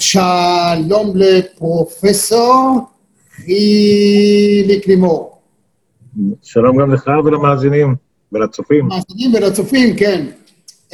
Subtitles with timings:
[0.00, 2.80] שלום לפרופסור
[3.30, 5.38] חיליק לימור.
[6.42, 7.94] שלום גם לך ולמאזינים
[8.32, 8.86] ולצופים.
[8.86, 10.26] מאזינים ולצופים, כן.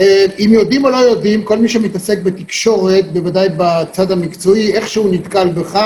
[0.00, 5.48] אה, אם יודעים או לא יודעים, כל מי שמתעסק בתקשורת, בוודאי בצד המקצועי, איכשהו נתקל
[5.48, 5.78] בך,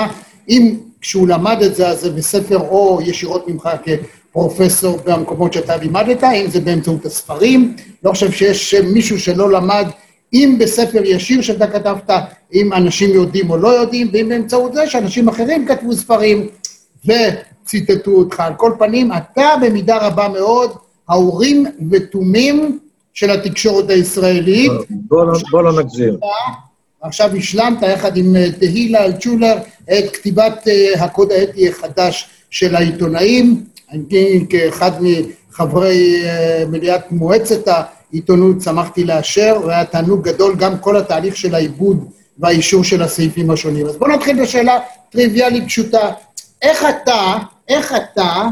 [0.49, 6.23] אם כשהוא למד את זה, אז זה בספר או ישירות ממך כפרופסור במקומות שאתה לימדת,
[6.23, 9.87] אם זה באמצעות הספרים, לא חושב שיש מישהו שלא למד,
[10.33, 12.09] אם בספר ישיר שאתה כתבת,
[12.53, 16.47] אם אנשים יודעים או לא יודעים, ואם באמצעות זה שאנשים אחרים כתבו ספרים
[17.05, 18.39] וציטטו אותך.
[18.39, 20.71] על כל פנים, אתה במידה רבה מאוד
[21.09, 22.79] האורים ותומים
[23.13, 24.71] של התקשורת הישראלית.
[24.89, 26.17] בוא, לא, לא נגזיר.
[27.01, 33.63] עכשיו השלמת יחד עם אה, תהילה אלצ'ולר את כתיבת אה, הקוד האתי החדש של העיתונאים.
[33.91, 37.67] אני כאחד מחברי אה, מליאת מועצת
[38.13, 42.05] העיתונות שמחתי לאשר, והיה תענוג גדול גם כל התהליך של העיבוד
[42.39, 43.85] והאישור של הסעיפים השונים.
[43.85, 44.79] אז בואו נתחיל בשאלה
[45.09, 46.11] טריוויאלית פשוטה.
[46.61, 48.47] איך אתה, איך אתה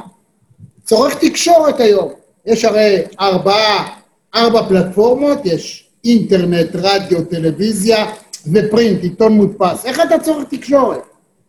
[0.84, 2.12] צורך תקשורת היום?
[2.46, 3.88] יש הרי ארבעה,
[4.36, 8.06] ארבע פלטפורמות, יש אינטרנט, רדיו, טלוויזיה
[8.54, 9.86] ופרינט, עיתון מודפס.
[9.86, 11.02] איך אתה צורך תקשורת?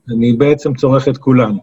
[0.09, 1.57] אני בעצם צורך את כולן.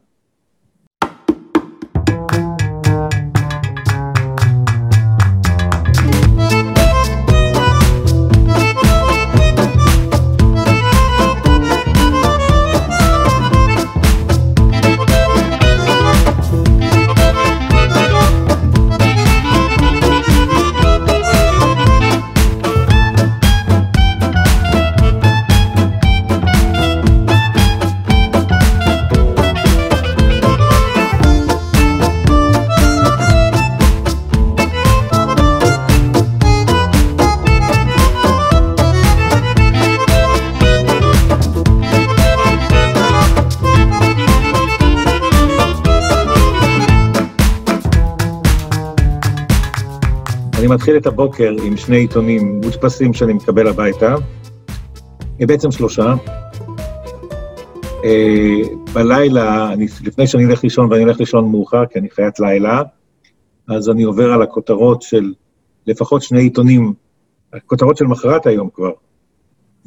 [50.68, 54.16] אני מתחיל את הבוקר עם שני עיתונים מודפסים שאני מקבל הביתה,
[55.40, 56.16] בעצם שלושה.
[58.04, 58.62] אה,
[58.94, 62.84] בלילה, אני, לפני שאני אלך לישון, ואני אלך לישון מאוחר, כי אני חיית לילה,
[63.68, 65.34] אז אני עובר על הכותרות של
[65.88, 66.94] לפחות שני עיתונים,
[67.54, 68.92] הכותרות של מחרת היום כבר.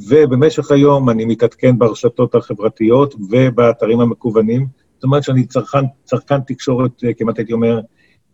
[0.09, 4.67] ובמשך היום אני מתעדכן ברשתות החברתיות ובאתרים המקוונים.
[4.95, 7.81] זאת אומרת שאני צרכן, צרכן תקשורת, אה, כמעט הייתי אומר,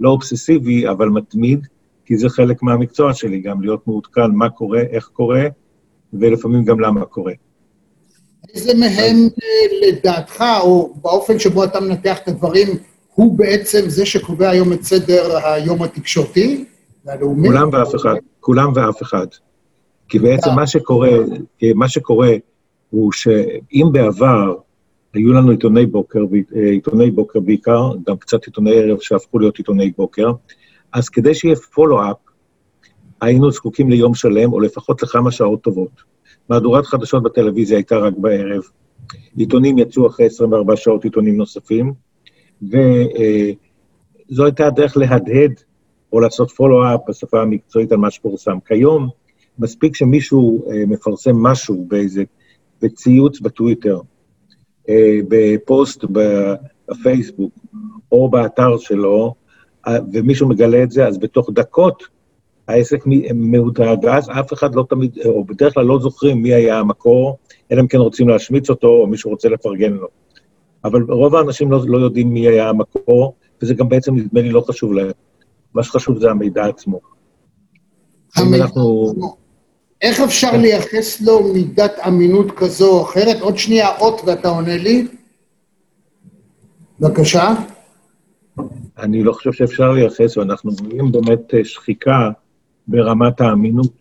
[0.01, 1.67] לא אובססיבי, אבל מתמיד.
[2.07, 5.43] כי זה חלק מהמקצוע שלי, גם להיות מעודכן מה קורה, איך קורה,
[6.13, 7.33] ולפעמים גם למה קורה.
[8.55, 12.69] איזה מהם אה, לדעתך, או באופן שבו אתה מנתח את הדברים,
[13.15, 16.65] הוא בעצם זה שקובע היום את סדר היום התקשורתי
[17.05, 17.49] והלאומי?
[17.49, 19.27] כולם ואף אחד, כולם ואף אחד.
[20.09, 21.11] כי בעצם מה שקורה,
[21.75, 22.31] מה שקורה
[22.91, 24.55] הוא שאם בעבר
[25.15, 26.21] היו לנו עיתוני בוקר,
[26.57, 30.33] אה, עיתוני בוקר בעיקר, גם קצת עיתוני ערב שהפכו להיות עיתוני בוקר,
[30.97, 32.17] אז כדי שיהיה פולו-אפ,
[33.21, 35.91] היינו זקוקים ליום שלם, או לפחות לכמה שעות טובות.
[36.49, 38.63] מהדורת חדשות בטלוויזיה הייתה רק בערב,
[39.37, 41.93] עיתונים יצאו אחרי 24 שעות, עיתונים נוספים,
[42.63, 45.53] וזו הייתה הדרך להדהד
[46.13, 48.59] או לעשות פולו-אפ בשפה המקצועית על מה שפורסם.
[48.67, 49.09] כיום,
[49.59, 52.25] מספיק שמישהו אה, מפרסם משהו באיזה,
[52.83, 54.01] בציוץ בטוויטר,
[54.89, 56.05] אה, בפוסט
[56.89, 57.53] בפייסבוק,
[58.13, 59.35] או באתר שלו,
[60.13, 62.03] ומישהו מגלה את זה, אז בתוך דקות
[62.69, 63.05] העסק
[63.35, 67.39] מהודהד, ואז אף אחד לא תמיד, או בדרך כלל לא זוכרים מי היה המקור,
[67.73, 70.09] אלא אם כן רוצים להשמיץ אותו, או מישהו רוצה לפרגן לו.
[70.85, 74.61] אבל רוב האנשים לא, לא יודעים מי היה המקור, וזה גם בעצם, נדמה לי, לא
[74.61, 75.11] חשוב להם.
[75.75, 77.01] מה שחשוב זה המידע עצמו.
[78.37, 79.15] המידע אנחנו...
[80.03, 80.61] איך אפשר כן.
[80.61, 83.41] לייחס לו מידת אמינות כזו או אחרת?
[83.41, 85.07] עוד שנייה אות ואתה עונה לי.
[87.01, 87.55] בבקשה.
[88.99, 92.31] אני לא חושב שאפשר לייחס, ואנחנו רואים באמת אה, שחיקה
[92.89, 93.93] ברמת האמינות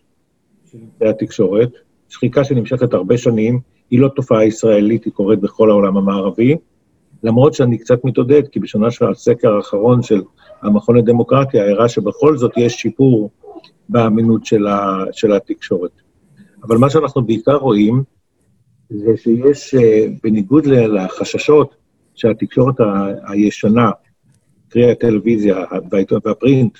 [0.72, 1.70] של התקשורת,
[2.08, 6.56] שחיקה שנמשכת הרבה שנים, היא לא תופעה ישראלית, היא קורית בכל העולם המערבי,
[7.22, 10.22] למרות שאני קצת מתעודד, כי בשנה של הסקר האחרון של
[10.62, 13.30] המכון לדמוקרטיה הראה שבכל זאת יש שיפור
[13.88, 15.90] באמינות של, ה, של התקשורת.
[16.62, 18.02] אבל מה שאנחנו בעיקר רואים,
[18.90, 21.74] זה שיש, אה, בניגוד לחששות
[22.14, 22.74] שהתקשורת
[23.28, 23.90] הישנה,
[24.68, 25.64] קרי הטלוויזיה
[26.24, 26.78] והפרינט,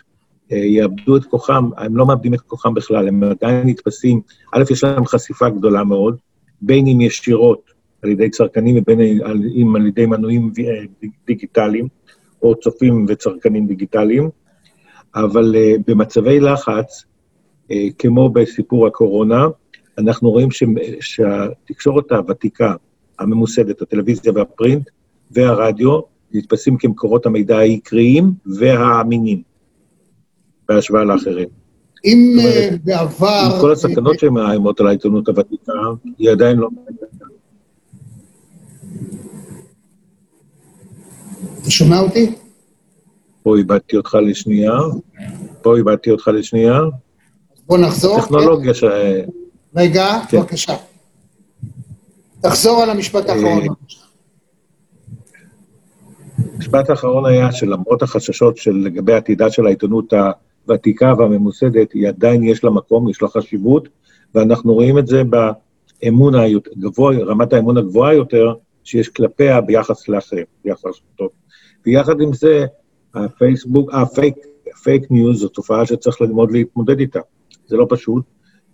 [0.53, 4.21] אה, יאבדו את כוחם, הם לא מאבדים את כוחם בכלל, הם עדיין נתפסים,
[4.55, 6.17] א', יש להם חשיפה גדולה מאוד,
[6.61, 7.71] בין אם ישירות
[8.03, 9.00] על ידי צרכנים ובין
[9.62, 11.88] אם על ידי מנויים אה, דיגיטליים,
[12.43, 14.31] או צופים וצרכנים דיגיטליים,
[15.15, 17.05] אבל uh, במצבי לחץ,
[17.99, 19.47] כמו בסיפור הקורונה,
[19.99, 20.62] אנחנו רואים ש,
[21.00, 22.75] שהתקשורת הוותיקה,
[23.19, 24.91] הממוסדת, הטלוויזיה והפרינט
[25.31, 26.00] והרדיו,
[26.37, 29.43] נתפסים כמקורות המידע העיקריים והאמינים,
[30.69, 31.49] בהשוואה לאחרים.
[32.05, 33.50] אם אה, בעבר...
[33.55, 35.73] עם כל הסכנות שמאיימות על העיתונות הוותיקה,
[36.19, 36.69] היא עדיין לא...
[41.62, 42.33] אתה שומע אותי?
[43.43, 44.73] פה איבדתי אותך לשנייה,
[45.62, 46.81] פה איבדתי אותך לשנייה.
[47.67, 48.21] בוא נחזור.
[48.21, 48.85] טכנולוגיה ש...
[49.77, 50.41] רגע, כן.
[50.41, 50.77] בבקשה.
[52.41, 53.67] תחזור על המשפט האחרון.
[56.56, 60.12] המשפט האחרון היה שלמרות החששות של לגבי עתידה של העיתונות
[60.67, 63.88] הוותיקה והממוסדת, היא עדיין יש לה מקום, יש לה חשיבות,
[64.35, 68.55] ואנחנו רואים את זה באמון הגבוה, רמת האמון הגבוהה יותר
[68.85, 71.29] שיש כלפיה ביחס לאחרים, ביחס טוב.
[71.87, 72.67] ויחד עם זה,
[73.14, 74.35] הפייסבוק, ה fake,
[74.75, 77.20] ה fake news זו תופעה שצריך ללמוד להתמודד איתה.
[77.67, 78.25] זה לא פשוט,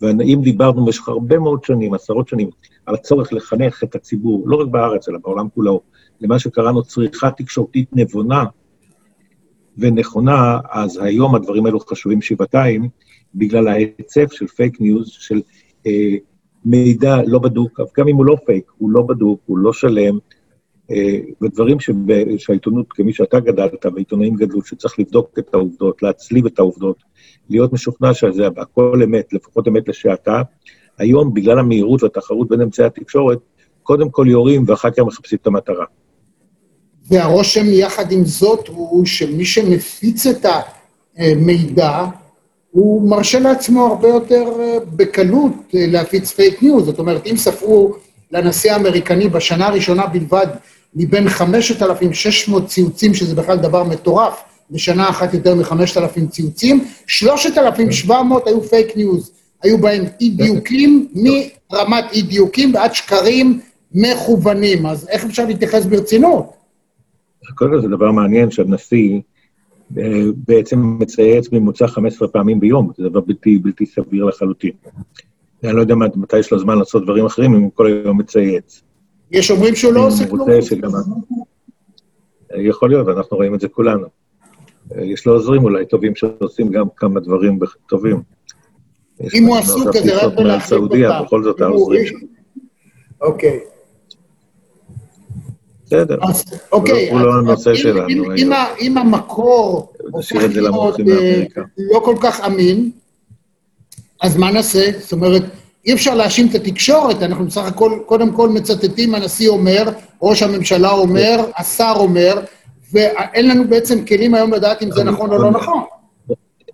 [0.03, 2.51] ואם דיברנו במשך הרבה מאוד שנים, עשרות שנים,
[2.87, 5.81] על הצורך לחנך את הציבור, לא רק בארץ, אלא בעולם כולו,
[6.21, 8.45] למה שקראנו צריכה תקשורתית נבונה
[9.79, 12.89] ונכונה, אז היום הדברים האלו חשובים שבעתיים,
[13.35, 15.41] בגלל ההיצף של fake news, של
[15.87, 16.17] אה,
[16.65, 20.19] מידע לא בדוק, גם אם הוא לא פייק, הוא לא בדוק, הוא לא שלם,
[20.91, 21.77] אה, ודברים
[22.39, 26.97] שהעיתונות, כמי שאתה גדלת, ועיתונאים גדלו, שצריך לבדוק את העובדות, להצליב את העובדות,
[27.51, 30.43] להיות משוכנע שזה הכל אמת, לפחות אמת לשעתה.
[30.99, 33.39] היום, בגלל המהירות והתחרות בין אמצעי התקשורת,
[33.83, 35.85] קודם כל יורים ואחר כך מחפשים את המטרה.
[37.11, 40.47] והרושם יחד עם זאת הוא שמי שמפיץ את
[41.17, 42.05] המידע,
[42.71, 46.85] הוא מרשה לעצמו הרבה יותר אה, בקלות אה, להפיץ fake news.
[46.85, 47.95] זאת אומרת, אם ספרו
[48.31, 50.47] לנשיא האמריקני בשנה הראשונה בלבד
[50.95, 58.97] מבין 5,600 ציוצים, שזה בכלל דבר מטורף, בשנה אחת יותר מ-5,000 ציוצים, 3,700 היו fake
[58.97, 59.33] news.
[59.63, 63.61] היו בהם אי-דיוקים, מרמת אי-דיוקים ועד שקרים
[63.95, 64.87] מכוונים.
[64.87, 66.53] אז איך אפשר להתייחס ברצינות?
[67.55, 69.21] קודם כל זה דבר מעניין שהנשיא
[69.99, 74.73] אה, בעצם מצייץ ממוצע 15 פעמים ביום, זה דבר בלתי, בלתי סביר לחלוטין.
[75.65, 78.83] אני לא יודע מתי יש לו זמן לעשות דברים אחרים, אם הוא כל היום מצייץ.
[79.31, 80.49] יש אומרים שהוא לא עושה כלום.
[82.57, 84.22] יכול להיות, אנחנו רואים את זה כולנו.
[85.01, 87.59] יש לו עוזרים אולי טובים שעושים גם כמה דברים
[87.89, 88.23] טובים.
[89.35, 91.25] אם הוא עסוק, אז זה רק בלהחליף אותם.
[91.25, 92.19] בכל זאת העוזרים שלו.
[93.21, 93.61] אוקיי.
[95.85, 96.19] בסדר.
[96.73, 97.11] אוקיי.
[97.11, 98.35] הוא לא הנושא שלנו.
[98.81, 101.43] אם המקור הופך להיות אה,
[101.79, 102.91] לא כל כך אמין,
[104.23, 104.91] אז מה נעשה?
[104.99, 105.43] זאת אומרת,
[105.87, 109.89] אי אפשר להאשים את התקשורת, אנחנו בסך הכל, קודם כל מצטטים, הנשיא אומר,
[110.23, 112.41] ראש הממשלה אומר, השר אומר,
[112.93, 115.83] ואין לנו בעצם כלים היום לדעת אם זה נכון או לא נכון.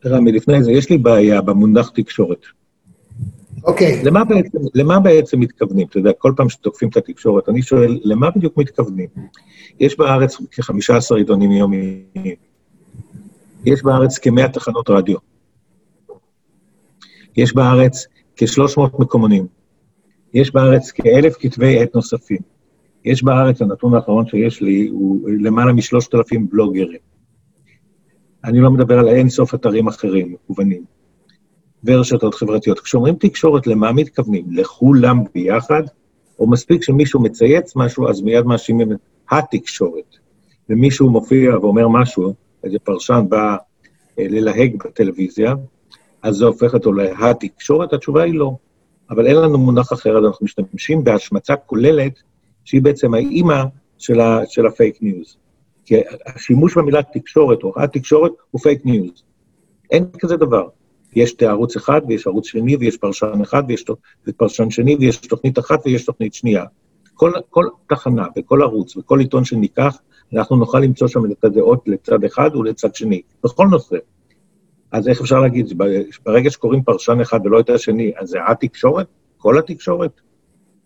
[0.07, 2.41] רמי, לפני זה, יש לי בעיה במונח תקשורת.
[3.65, 4.05] אוקיי.
[4.05, 5.87] למה בעצם, למה בעצם מתכוונים?
[5.87, 9.09] אתה יודע, כל פעם שתוקפים את התקשורת, אני שואל, למה בדיוק מתכוונים?
[9.81, 12.05] יש בארץ כ-15 עיתונים יומיים.
[13.65, 15.17] יש בארץ כ-100 תחנות רדיו.
[17.37, 18.07] יש בארץ
[18.37, 19.47] כ-300 מקומונים.
[20.35, 22.58] יש בארץ כאלף כתבי עת נוספים.
[23.05, 27.01] יש בארץ, הנתון האחרון שיש לי, הוא למעלה משלושת אלפים בלוגרים.
[28.45, 30.85] אני לא מדבר על אין סוף אתרים אחרים, מקוונים,
[31.85, 32.81] ורשתות חברתיות.
[32.81, 34.45] כשאומרים תקשורת, למה מתכוונים?
[34.51, 35.83] לכולם ביחד?
[36.39, 38.99] או מספיק שמישהו מצייץ משהו, אז מיד מאשימים את
[39.31, 40.17] התקשורת.
[40.69, 43.57] ומישהו מופיע ואומר משהו, איזה פרשן בא
[44.19, 45.55] אה, ללהג בטלוויזיה,
[46.23, 47.93] אז זה הופך אותו להתקשורת?
[47.93, 48.57] התשובה היא לא.
[49.11, 52.23] אבל אין לנו מונח אחר, אז אנחנו משתמשים בהשמצה כוללת,
[52.69, 53.65] שהיא בעצם האימא
[53.99, 55.37] של, ה, של ה fake news.
[55.85, 55.95] כי
[56.27, 59.23] השימוש במילה תקשורת או התקשורת הוא fake news.
[59.91, 60.69] אין כזה דבר.
[61.17, 63.85] יש ערוץ אחד ויש ערוץ שני ויש פרשן אחד ויש
[64.37, 66.65] פרשן שני ויש תוכנית אחת ויש תוכנית שנייה.
[67.15, 69.99] כל, כל תחנה וכל ערוץ וכל עיתון שניקח,
[70.35, 73.97] אנחנו נוכל למצוא שם את הדעות לצד אחד ולצד שני, בכל נושא.
[74.93, 75.83] אז איך אפשר להגיד,
[76.25, 79.07] ברגע שקוראים פרשן אחד ולא את השני, אז זה התקשורת?
[79.37, 80.21] כל התקשורת?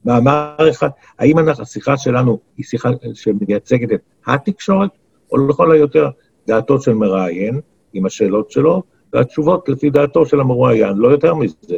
[0.05, 4.91] מאמר אחד, האם אנחנו, השיחה שלנו היא שיחה שמייצגת את התקשורת,
[5.33, 6.11] או לכל היותר
[6.47, 7.61] דעתו של מראיין,
[7.93, 8.83] עם השאלות שלו,
[9.13, 11.77] והתשובות לפי דעתו של המרואיין, לא יותר מזה.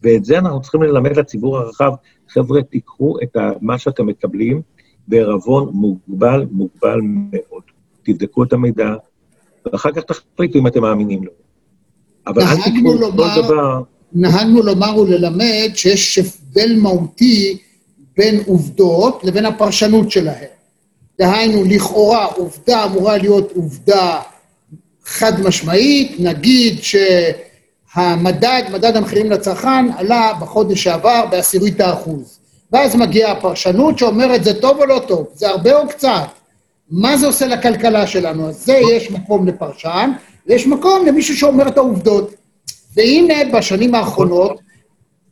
[0.00, 1.92] ואת זה אנחנו צריכים ללמד לציבור הרחב.
[2.28, 4.62] חבר'ה, תיקחו את מה שאתם מקבלים
[5.08, 7.62] בערבון מוגבל, מוגבל מאוד.
[8.02, 8.94] תבדקו את המידע,
[9.64, 11.32] ואחר כך תחליטו אם אתם מאמינים לו.
[12.26, 13.82] אבל אל תקראו כל דבר...
[14.12, 17.58] נהגנו לומר וללמד שיש הבדל מהותי
[18.16, 20.46] בין עובדות לבין הפרשנות שלהן.
[21.18, 24.20] דהיינו, לכאורה עובדה אמורה להיות עובדה
[25.04, 26.78] חד משמעית, נגיד
[27.94, 32.38] המדד, מדד המחירים לצרכן, עלה בחודש שעבר בעשירית האחוז.
[32.72, 36.28] ואז מגיעה הפרשנות שאומרת זה טוב או לא טוב, זה הרבה או קצת.
[36.90, 38.48] מה זה עושה לכלכלה שלנו?
[38.48, 40.10] אז זה יש מקום לפרשן,
[40.46, 42.34] ויש מקום למישהו שאומר את העובדות.
[42.96, 44.60] והנה, בשנים האחרונות,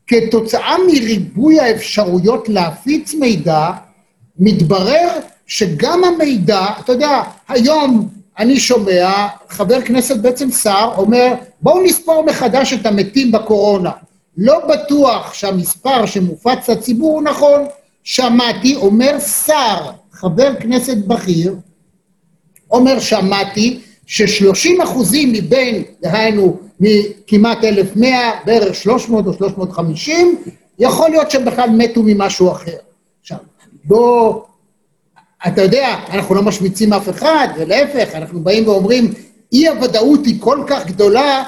[0.07, 3.71] כתוצאה מריבוי האפשרויות להפיץ מידע,
[4.39, 5.09] מתברר
[5.47, 12.73] שגם המידע, אתה יודע, היום אני שומע חבר כנסת, בעצם שר, אומר, בואו נספור מחדש
[12.73, 13.91] את המתים בקורונה.
[14.37, 17.63] לא בטוח שהמספר שמופץ לציבור הוא נכון.
[18.05, 21.57] שמעתי, אומר שר, חבר כנסת בכיר,
[22.71, 30.37] אומר, שמעתי, ש-30 אחוזים מבין, דהיינו, מכמעט 1,100, בערך 300 או 350,
[30.79, 32.77] יכול להיות שהם בכלל מתו ממשהו אחר.
[33.21, 33.39] עכשיו,
[33.85, 34.43] בוא,
[35.47, 39.13] אתה יודע, אנחנו לא משמיצים אף אחד, ולהפך, אנחנו באים ואומרים,
[39.53, 41.45] אי-הוודאות היא כל כך גדולה,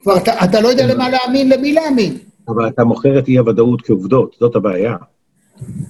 [0.00, 2.18] כבר אתה, אתה לא יודע למה להאמין, למי להאמין.
[2.48, 4.96] אבל אתה מוכר את אי-הוודאות כעובדות, זאת הבעיה.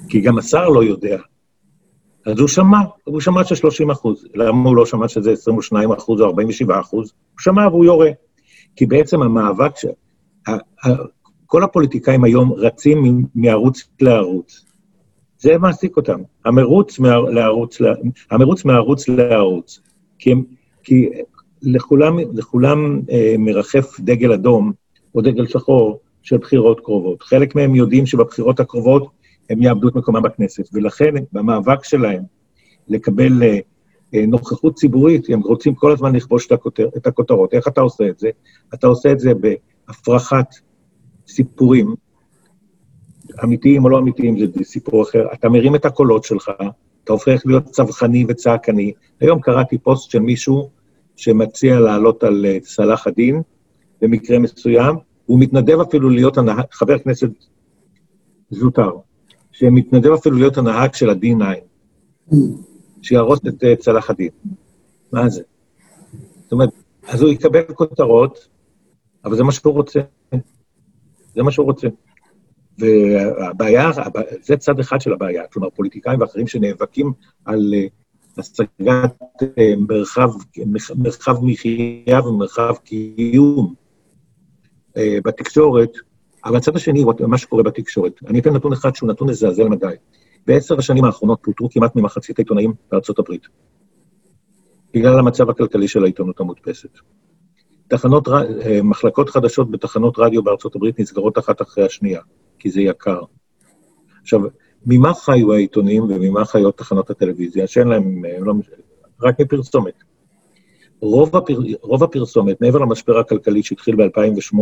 [0.09, 1.19] כי גם השר לא יודע.
[2.29, 4.27] אז הוא שמע, הוא שמע של 30 אחוז.
[4.35, 7.13] למה הוא לא שמע שזה 22 אחוז או 47 אחוז?
[7.33, 8.11] הוא שמע והוא יורה.
[8.77, 9.87] כי בעצם המאבק, ש...
[11.47, 14.65] כל הפוליטיקאים היום רצים מערוץ לערוץ.
[15.39, 16.21] זה מעסיק אותם.
[16.45, 17.79] המרוץ, מה, לערוץ,
[18.31, 19.81] המרוץ מערוץ לערוץ.
[20.19, 20.43] כי, הם,
[20.85, 21.09] כי
[21.63, 24.73] לכולם, לכולם אה, מרחף דגל אדום
[25.15, 27.23] או דגל שחור של בחירות קרובות.
[27.23, 29.07] חלק מהם יודעים שבבחירות הקרובות
[29.51, 32.23] הם יאבדו את מקומם בכנסת, ולכן במאבק שלהם
[32.89, 33.59] לקבל אה,
[34.15, 37.55] אה, נוכחות ציבורית, הם רוצים כל הזמן לכבוש את, הכותר, את הכותרות.
[37.55, 38.31] איך אתה עושה את זה?
[38.75, 40.55] אתה עושה את זה בהפרחת
[41.29, 41.95] סיפורים,
[43.45, 45.27] אמיתיים או לא אמיתיים, זה סיפור אחר.
[45.33, 46.51] אתה מרים את הקולות שלך,
[47.05, 48.93] אתה הופך להיות צווחני וצעקני.
[49.21, 50.71] היום קראתי פוסט של מישהו
[51.17, 53.43] שמציע לעלות על אה, סלאח א-דין
[54.03, 57.29] במקרה מסוים, הוא מתנדב אפילו להיות הנהג, חבר כנסת
[58.51, 58.91] זוטר,
[59.59, 62.35] שמתנדב אפילו להיות הנהג של ה-D9,
[63.03, 64.29] שיהרוס את אה, צלאח א-דין.
[65.13, 65.43] מה זה?
[66.43, 66.69] זאת אומרת,
[67.09, 68.49] אז הוא יקבל כותרות,
[69.25, 70.01] אבל זה מה שהוא רוצה.
[71.35, 71.89] זה מה שהוא רוצה.
[72.79, 73.91] והבעיה,
[74.43, 77.13] זה צד אחד של הבעיה, כלומר, פוליטיקאים ואחרים שנאבקים
[77.45, 77.87] על אה,
[78.39, 80.31] השגת אה, מרחב,
[80.97, 83.75] מרחב מחיה ומרחב קיום
[84.97, 85.91] בתקשורת,
[86.45, 88.13] אבל הצד השני הוא מה שקורה בתקשורת.
[88.27, 89.95] אני אתן נתון אחד שהוא נתון מזעזע למדי.
[90.47, 93.43] בעשר השנים האחרונות פוטרו כמעט ממחצית העיתונאים בארצות הברית,
[94.95, 96.99] בגלל המצב הכלכלי של העיתונות המודפסת.
[97.89, 102.21] תחנות, אה, מחלקות חדשות בתחנות רדיו בארצות הברית נסגרות אחת אחרי השנייה,
[102.59, 103.21] כי זה יקר.
[104.23, 104.41] עכשיו,
[104.87, 108.55] ממה חיו העיתונים וממה חיות תחנות הטלוויזיה, שאין להם, אה, לא,
[109.23, 109.95] רק מפרסומת.
[111.01, 114.59] רוב, הפר, רוב הפרסומת, מעבר למשבר הכלכלי שהתחיל ב-2008,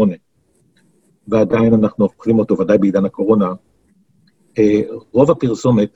[1.28, 3.52] ועדיין אנחנו אוכלים אותו, ודאי בעידן הקורונה,
[4.58, 4.80] אה,
[5.12, 5.90] רוב הפרסומת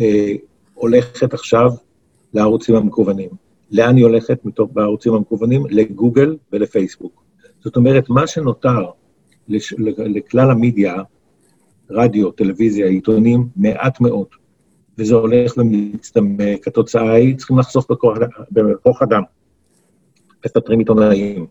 [0.00, 0.32] אה,
[0.74, 1.70] הולכת עכשיו
[2.34, 3.30] לערוצים המקוונים.
[3.70, 5.66] לאן היא הולכת מתוך בערוצים המקוונים?
[5.70, 7.24] לגוגל ולפייסבוק.
[7.60, 8.90] זאת אומרת, מה שנותר
[9.48, 10.94] לש, לכלל המדיה,
[11.90, 14.26] רדיו, טלוויזיה, עיתונים, מעט מאוד.
[14.98, 16.68] וזה הולך ומצטמק.
[16.68, 17.86] התוצאה היא, צריכים לחסוך
[18.52, 19.22] בכוח אדם.
[20.46, 21.46] מפטרים עיתונאים,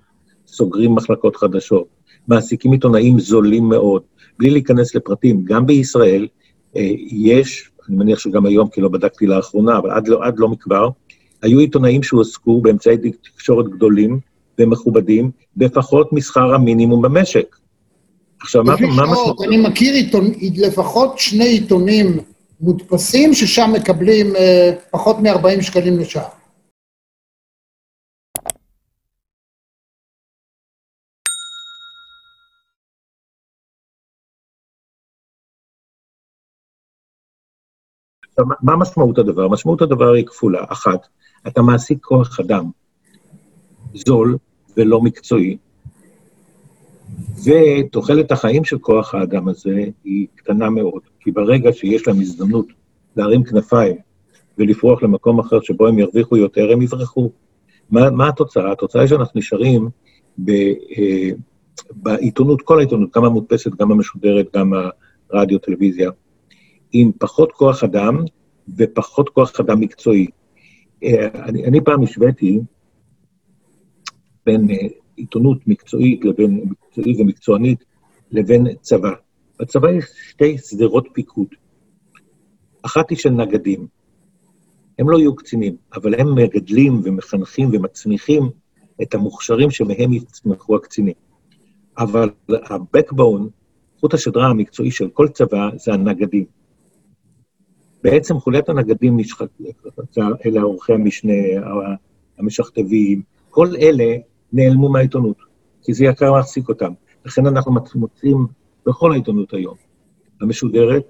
[0.47, 1.87] סוגרים מחלקות חדשות,
[2.27, 4.01] מעסיקים עיתונאים זולים מאוד,
[4.39, 5.43] בלי להיכנס לפרטים.
[5.43, 6.27] גם בישראל
[6.75, 10.47] אה, יש, אני מניח שגם היום, כי לא בדקתי לאחרונה, אבל עד לא, עד לא
[10.47, 10.89] מכבר,
[11.41, 12.97] היו עיתונאים שהועסקו באמצעי
[13.33, 14.19] תקשורת גדולים
[14.59, 17.55] ומכובדים בפחות משכר המינימום במשק.
[18.41, 19.41] עכשיו, מה משמעות?
[19.41, 22.17] אני מכיר עיתון, לפחות שני עיתונים
[22.61, 26.38] מודפסים, ששם מקבלים אה, פחות מ-40 שקלים לשעה.
[38.61, 39.47] מה משמעות הדבר?
[39.47, 40.63] משמעות הדבר היא כפולה.
[40.67, 41.07] אחת,
[41.47, 42.69] אתה מעסיק כוח אדם
[43.93, 44.37] זול
[44.77, 45.57] ולא מקצועי,
[47.43, 52.67] ותוחלת החיים של כוח האדם הזה היא קטנה מאוד, כי ברגע שיש להם הזדמנות
[53.15, 53.95] להרים כנפיים
[54.57, 57.31] ולפרוח למקום אחר שבו הם ירוויחו יותר, הם יברחו.
[57.91, 58.71] מה, מה התוצאה?
[58.71, 59.89] התוצאה היא שאנחנו נשארים
[60.37, 60.49] ב,
[60.97, 61.29] אה,
[61.91, 64.73] בעיתונות, כל העיתונות, גם המודפסת, גם המשודרת, גם
[65.31, 66.11] הרדיו, טלוויזיה,
[66.91, 68.23] עם פחות כוח אדם
[68.77, 70.27] ופחות כוח אדם מקצועי.
[71.03, 72.59] אה, אני, אני פעם השוויתי
[74.45, 74.75] בין אה,
[75.15, 77.83] עיתונות מקצועית לבין מקצועית ומקצוענית
[78.31, 79.11] לבין צבא.
[79.59, 81.47] בצבא יש שתי שדרות פיקוד.
[82.81, 83.87] אחת היא של נגדים.
[84.99, 88.49] הם לא יהיו קצינים, אבל הם מגדלים ומחנכים ומצמיחים
[89.01, 91.13] את המוכשרים שמהם יצמחו הקצינים.
[91.97, 93.43] אבל ה-backbone,
[93.99, 96.58] חוט השדרה המקצועי של כל צבא, זה הנגדים.
[98.03, 99.47] בעצם חוליית הנגדים נשחק,
[100.45, 101.33] אלה עורכי המשנה,
[102.37, 104.15] המשכתבים, כל אלה
[104.53, 105.37] נעלמו מהעיתונות,
[105.83, 106.91] כי זה יקר להחזיק אותם.
[107.25, 108.47] לכן אנחנו מוצאים
[108.85, 109.75] בכל העיתונות היום,
[110.41, 111.03] המשודרת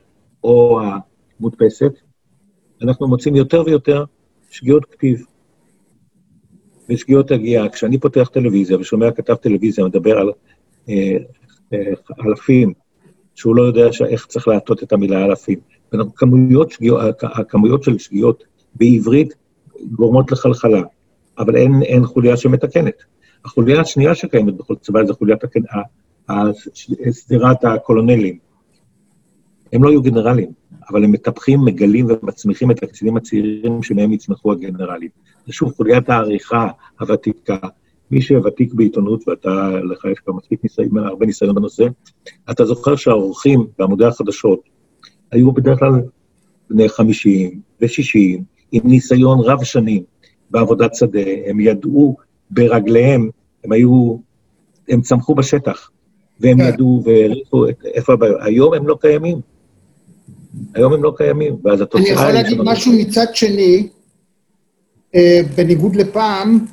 [0.44, 0.80] או
[1.40, 1.92] המודפסת,
[2.82, 4.04] אנחנו מוצאים יותר ויותר
[4.50, 5.26] שגיאות כתיב
[6.90, 7.70] ושגיאות הגיעה.
[7.70, 10.32] כשאני פותח טלוויזיה ושומע כתב טלוויזיה מדבר על
[10.90, 11.18] אה,
[11.74, 11.94] אה,
[12.26, 12.74] אלפים,
[13.36, 15.60] שהוא לא יודע איך צריך להטות את המילה אלפים,
[16.16, 18.44] כמויות, שגיאות, הכמויות של שגיאות
[18.76, 19.34] בעברית
[19.92, 20.82] גורמות לחלחלה,
[21.38, 23.04] אבל אין, אין חוליה שמתקנת.
[23.46, 25.40] החוליה השנייה שקיימת בכל צבא זה חוליית
[27.12, 28.38] שדרת הקולונלים.
[29.74, 30.50] הם לא היו גנרלים,
[30.90, 35.10] אבל הם מטפחים, מגלים ומצמיחים את הקצינים הצעירים שמהם יצמחו הגנרלים.
[35.48, 36.68] זה שוב חוליית העריכה
[37.00, 37.58] הוותיקה.
[38.12, 41.88] מי שוותיק בעיתונות, ואתה, לך יש כבר מספיק ניסיון, הרבה ניסיון בנושא,
[42.52, 44.60] אתה זוכר שהעורכים בעמודי החדשות
[45.32, 46.02] היו בדרך כלל
[46.70, 50.04] בני 50 ו-60, עם ניסיון רב שנים
[50.52, 52.18] בעבודת שדה, הם ידעו
[52.52, 53.30] ברגליהם,
[53.64, 54.18] הם היו,
[54.90, 55.90] הם צמחו בשטח,
[56.40, 56.68] והם כן.
[56.68, 58.38] ידעו והעריכו איפה הבעיות.
[58.42, 59.42] היום הם לא קיימים.
[60.74, 62.02] היום הם לא קיימים, ואז התוצאה...
[62.02, 63.88] אני יכול להגיד משהו מצד שני,
[65.16, 66.66] אה, בניגוד לפעם,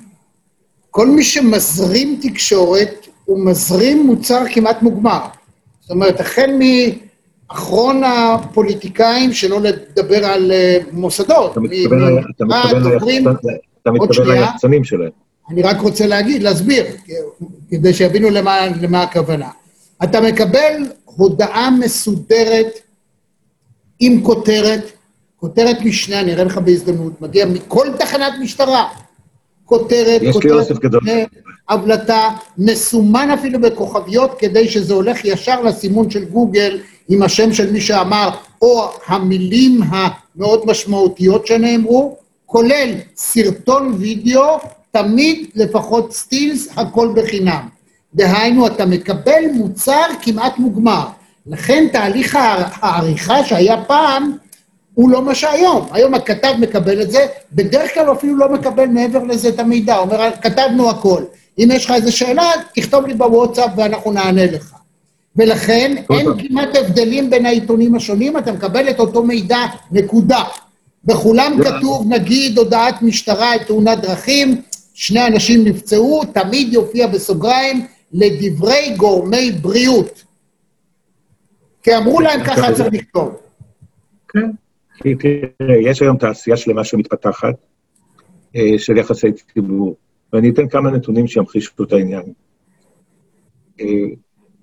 [0.91, 5.21] כל מי שמזרים תקשורת, הוא מזרים מוצר כמעט מוגמר.
[5.81, 6.51] זאת אומרת, החל
[7.51, 11.51] מאחרון הפוליטיקאים, שלא לדבר על אה, מוסדות.
[13.83, 15.11] אתה מתכוון ליחצנים שלהם.
[15.51, 16.85] אני רק רוצה להגיד, להסביר,
[17.71, 19.49] כדי שיבינו למה, למה הכוונה.
[20.05, 20.73] אתה מקבל
[21.05, 22.79] הודעה מסודרת
[24.01, 24.93] עם כותרת,
[25.37, 28.89] כותרת משנה, אני אראה לך בהזדמנות, מגיע מכל תחנת משטרה.
[29.65, 30.67] כותרת, כותרת
[31.69, 37.81] הבלטה, מסומן אפילו בכוכביות, כדי שזה הולך ישר לסימון של גוגל עם השם של מי
[37.81, 38.31] שאמר,
[38.63, 44.59] או המילים המאוד משמעותיות שנאמרו, כולל סרטון וידאו,
[44.91, 47.69] תמיד לפחות סטילס, הכל בחינם.
[48.15, 51.07] דהיינו, אתה מקבל מוצר כמעט מוגמר.
[51.47, 52.39] לכן תהליך
[52.81, 54.37] העריכה שהיה פעם,
[54.95, 55.87] הוא לא מה שהיום.
[55.93, 60.03] היום הכתב מקבל את זה, בדרך כלל אפילו לא מקבל מעבר לזה את המידע, הוא
[60.03, 61.23] אומר, כתבנו הכל.
[61.59, 64.76] אם יש לך איזו שאלה, תכתוב לי בוואטסאפ ואנחנו נענה לך.
[65.37, 69.59] ולכן אין כמעט הבדלים בין העיתונים השונים, אתה מקבל את אותו מידע,
[69.93, 70.45] נקודה.
[71.05, 74.63] בכולם כתוב, נגיד, הודעת משטרה על תאונת דרכים,
[74.95, 80.25] שני אנשים נפצעו, תמיד יופיע בסוגריים, לדברי גורמי בריאות.
[81.83, 83.37] כי אמרו להם ככה צריך לכתוב.
[84.29, 84.51] כן,
[85.01, 87.55] תראה, יש היום תעשייה שלמה שמתפתחת,
[88.57, 89.97] אה, של יחסי ציבור,
[90.33, 92.23] ואני אתן כמה נתונים שימחישו את העניין.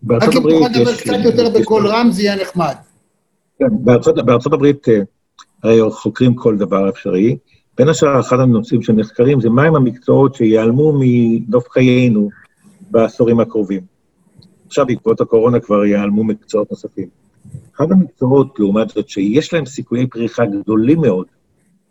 [0.03, 0.65] בארצות הברית יש...
[0.65, 2.73] רק אם תוכל לדבר קצת יותר בקול רם, זה יהיה נחמד.
[3.59, 3.65] כן,
[4.25, 4.99] בארצות הברית אה,
[5.63, 7.37] הרי חוקרים כל דבר אפשרי.
[7.77, 12.29] בין השאר, אחד הנושאים שנחקרים זה מהם המקצועות שיעלמו מנוף חיינו
[12.91, 13.81] בעשורים הקרובים.
[14.67, 17.07] עכשיו, בעקבות הקורונה כבר ייעלמו מקצועות נוספים.
[17.75, 21.25] אחד המקצועות, לעומת זאת, שיש להם סיכויי פריחה גדולים מאוד,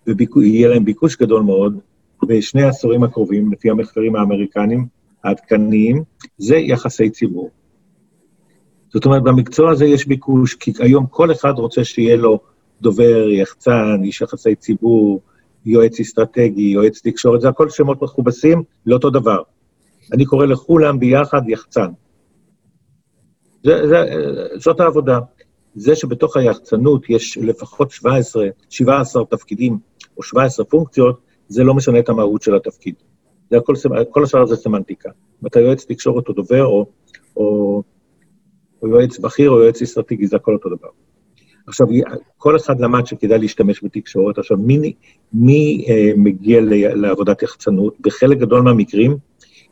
[0.07, 1.79] ויהיה להם ביקוש גדול מאוד,
[2.22, 4.87] בשני העשורים הקרובים, לפי המחקרים האמריקניים
[5.25, 6.03] העדכניים,
[6.38, 7.51] זה יחסי ציבור.
[8.94, 12.40] זאת אומרת, במקצוע הזה יש ביקוש, כי היום כל אחד רוצה שיהיה לו
[12.81, 15.20] דובר, יחצן, איש יחסי ציבור,
[15.64, 19.42] יועץ אסטרטגי, יועץ תקשורת, זה הכל שמות מכובסים לאותו דבר.
[20.12, 21.88] אני קורא לכולם ביחד יחצן.
[23.64, 24.05] זה, זה,
[24.57, 25.18] זאת העבודה.
[25.74, 29.78] זה שבתוך היחצנות יש לפחות 17, 17 תפקידים
[30.16, 32.94] או 17 פונקציות, זה לא משנה את המהות של התפקיד.
[33.50, 33.74] זה הכל,
[34.11, 35.11] כל השאר זה סמנטיקה.
[35.42, 36.87] אם אתה יועץ תקשורת או דובר, או,
[37.37, 37.83] או,
[38.82, 40.88] או יועץ בכיר או יועץ אסטרטגי, זה הכל אותו דבר.
[41.66, 41.86] עכשיו,
[42.38, 44.38] כל אחד למד שכדאי להשתמש בתקשורת.
[44.38, 44.92] עכשיו, מי,
[45.32, 46.60] מי אה, מגיע
[46.94, 48.00] לעבודת יחצנות?
[48.00, 49.16] בחלק גדול מהמקרים,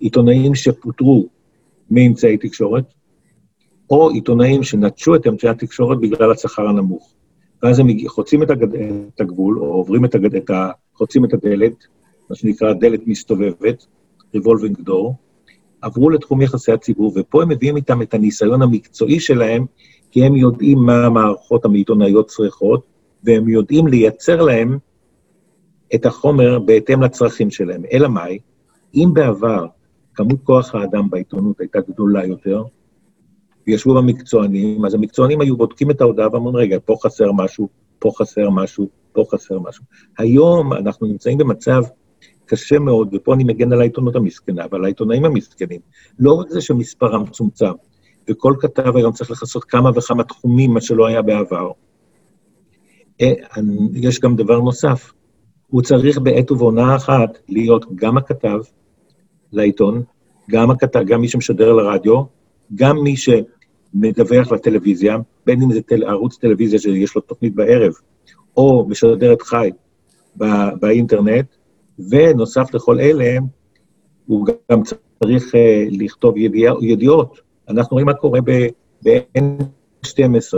[0.00, 1.28] עיתונאים שפוטרו
[1.90, 2.84] מאמצעי תקשורת,
[3.90, 7.14] או עיתונאים שנטשו את אמצעי התקשורת בגלל השכר הנמוך.
[7.62, 8.74] ואז הם חוצים את, הגד...
[9.14, 10.34] את הגבול, או עוברים את, הגד...
[10.34, 10.70] את ה...
[10.94, 11.84] חוצים את הדלת,
[12.30, 13.86] מה שנקרא דלת מסתובבת,
[14.36, 15.12] revolving door,
[15.82, 19.66] עברו לתחום יחסי הציבור, ופה הם מביאים איתם את הניסיון המקצועי שלהם,
[20.10, 22.82] כי הם יודעים מה המערכות העיתונאיות צריכות,
[23.24, 24.78] והם יודעים לייצר להם
[25.94, 27.82] את החומר בהתאם לצרכים שלהם.
[27.92, 28.38] אלא מאי,
[28.94, 29.66] אם בעבר
[30.14, 32.64] כמות כוח האדם בעיתונות הייתה גדולה יותר,
[33.66, 38.50] וישבו במקצוענים, אז המקצוענים היו בודקים את ההודעה ואומרים, רגע, פה חסר משהו, פה חסר
[38.50, 39.84] משהו, פה חסר משהו.
[40.18, 41.82] היום אנחנו נמצאים במצב
[42.50, 45.80] קשה מאוד, ופה אני מגן על העיתונות המסכנה, ועל העיתונאים המסכנים.
[46.18, 47.72] לא רק זה שמספרם צומצם,
[48.30, 51.70] וכל כתב היום צריך לכסות כמה וכמה תחומים, מה שלא היה בעבר.
[53.20, 53.32] אה,
[53.92, 55.12] יש גם דבר נוסף,
[55.66, 58.58] הוא צריך בעת ובעונה אחת להיות גם הכתב
[59.52, 60.02] לעיתון,
[60.50, 62.22] גם הכתב, גם מי שמשדר לרדיו,
[62.74, 67.92] גם מי שמדווח לטלוויזיה, בין אם זה טל, ערוץ טלוויזיה שיש לו תוכנית בערב,
[68.56, 69.70] או משדרת חי
[70.36, 71.46] בא, באינטרנט,
[72.10, 73.38] ונוסף לכל אלה,
[74.26, 74.82] הוא גם
[75.24, 75.56] צריך uh,
[75.90, 77.40] לכתוב ידיע, ידיעות.
[77.68, 78.40] אנחנו רואים מה קורה
[79.04, 80.56] ב-N12,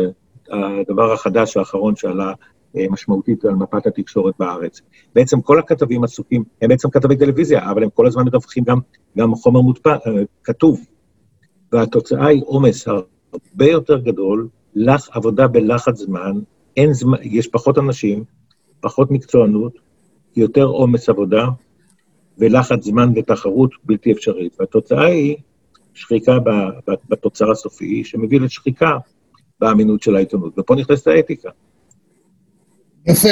[0.50, 4.80] הדבר החדש האחרון שעלה uh, משמעותית על מפת התקשורת בארץ.
[5.14, 8.78] בעצם כל הכתבים עסוקים, הם בעצם כתבי טלוויזיה, אבל הם כל הזמן מדווחים גם,
[9.18, 10.10] גם חומר מודפס, uh,
[10.44, 10.80] כתוב.
[11.72, 16.40] והתוצאה היא עומס הרבה יותר גדול, לח, עבודה בלחץ זמן,
[16.76, 18.24] אין זמן, יש פחות אנשים,
[18.80, 19.72] פחות מקצוענות,
[20.36, 21.46] יותר עומס עבודה
[22.38, 24.56] ולחץ זמן ותחרות בלתי אפשרית.
[24.60, 25.36] והתוצאה היא
[25.94, 26.38] שחיקה
[27.08, 28.96] בתוצר הסופי, שמביא לשחיקה
[29.60, 30.58] באמינות של העיתונות.
[30.58, 31.48] ופה נכנסת האתיקה.
[33.06, 33.28] יפה.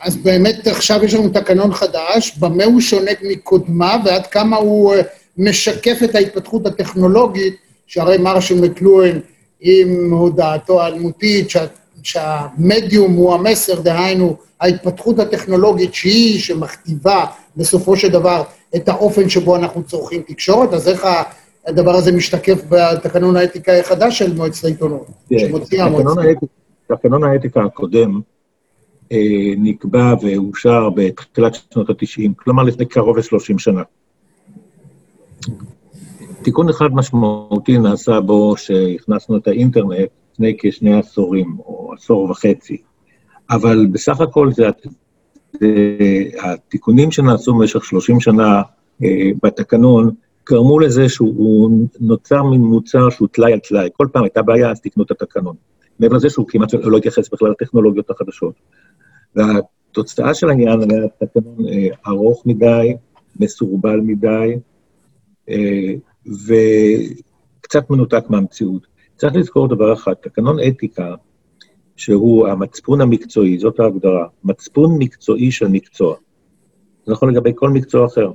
[0.00, 5.02] אז באמת עכשיו יש לנו תקנון חדש, במה הוא שונה מקודמה ועד כמה הוא אה,
[5.38, 7.54] משקף את ההתפתחות הטכנולוגית,
[7.86, 9.18] שהרי מרשל מקלואן
[9.60, 11.66] עם הודעתו האלמותית, שה,
[12.02, 17.24] שהמדיום הוא המסר, דהיינו ההתפתחות הטכנולוגית שהיא שמכתיבה
[17.56, 18.42] בסופו של דבר
[18.76, 21.06] את האופן שבו אנחנו צורכים תקשורת, אז איך
[21.66, 25.06] הדבר הזה משתקף בתקנון האתיקה החדש של מועצת העיתונות,
[25.38, 26.20] שמוציאה המועצת.
[26.86, 28.20] תקנון האתיקה הקודם
[29.12, 29.18] אה,
[29.58, 33.82] נקבע ואושר בתחילת שנות ה-90, כלומר לפני קרוב ל-30 שנה.
[36.42, 40.08] תיקון אחד משמעותי נעשה בו שהכנסנו את האינטרנט
[40.40, 42.76] לפני כשני עשורים, או עשור וחצי.
[43.50, 44.68] אבל בסך הכל זה,
[45.60, 45.68] זה
[46.42, 48.62] התיקונים שנעשו במשך 30 שנה
[49.04, 50.10] אה, בתקנון,
[50.48, 53.88] גרמו לזה שהוא נוצר מין מוצר שהוא טלאי על טלאי.
[53.92, 55.56] כל פעם הייתה בעיה, אז תקנו את התקנון.
[55.98, 58.54] מעבר לזה שהוא כמעט לא התייחס בכלל לטכנולוגיות החדשות.
[59.36, 62.94] והתוצאה של העניין היה תקנון אה, ארוך מדי,
[63.40, 64.56] מסורבל מדי,
[65.48, 65.92] אה,
[66.26, 68.89] וקצת מנותק מהמציאות.
[69.20, 71.14] צריך לזכור דבר אחד, תקנון אתיקה
[71.96, 76.16] שהוא המצפון המקצועי, זאת ההגדרה, מצפון מקצועי של מקצוע.
[77.06, 78.32] זה נכון לגבי כל מקצוע אחר.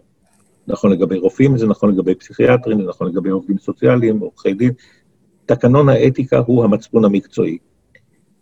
[0.68, 4.72] נכון לגבי רופאים, זה נכון לגבי פסיכיאטרים, זה נכון לגבי עובדים סוציאליים, עורכי דין.
[5.46, 7.58] תקנון האתיקה הוא המצפון המקצועי.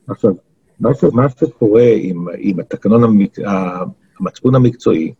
[0.07, 0.31] עכשיו,
[0.79, 3.37] מה, ש, מה שקורה עם, עם התקנון המק,
[4.19, 5.13] המצפון המקצועי,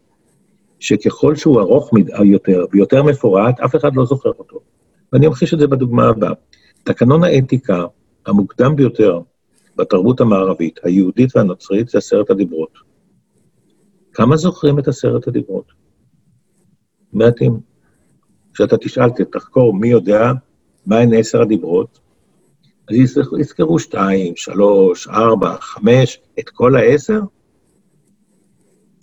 [0.79, 1.91] שככל שהוא ארוך
[2.23, 4.59] יותר ויותר מפורט, אף אחד לא זוכר אותו.
[5.13, 6.33] ואני אמחיש את זה בדוגמה הבאה.
[6.84, 7.86] תקנון האתיקה
[8.26, 9.22] המוקדם ביותר
[9.76, 12.78] בתרבות המערבית, היהודית והנוצרית, זה עשרת הדיברות.
[14.13, 15.65] כמה זוכרים את עשרת הדיברות?
[17.13, 17.60] מעטים.
[18.54, 20.32] כשאתה תשאל, תחקור מי יודע
[20.86, 22.00] מהן עשר הדיברות,
[22.89, 22.96] אז
[23.39, 27.22] יזכרו שתיים, שלוש, ארבע, חמש, את כל העשר,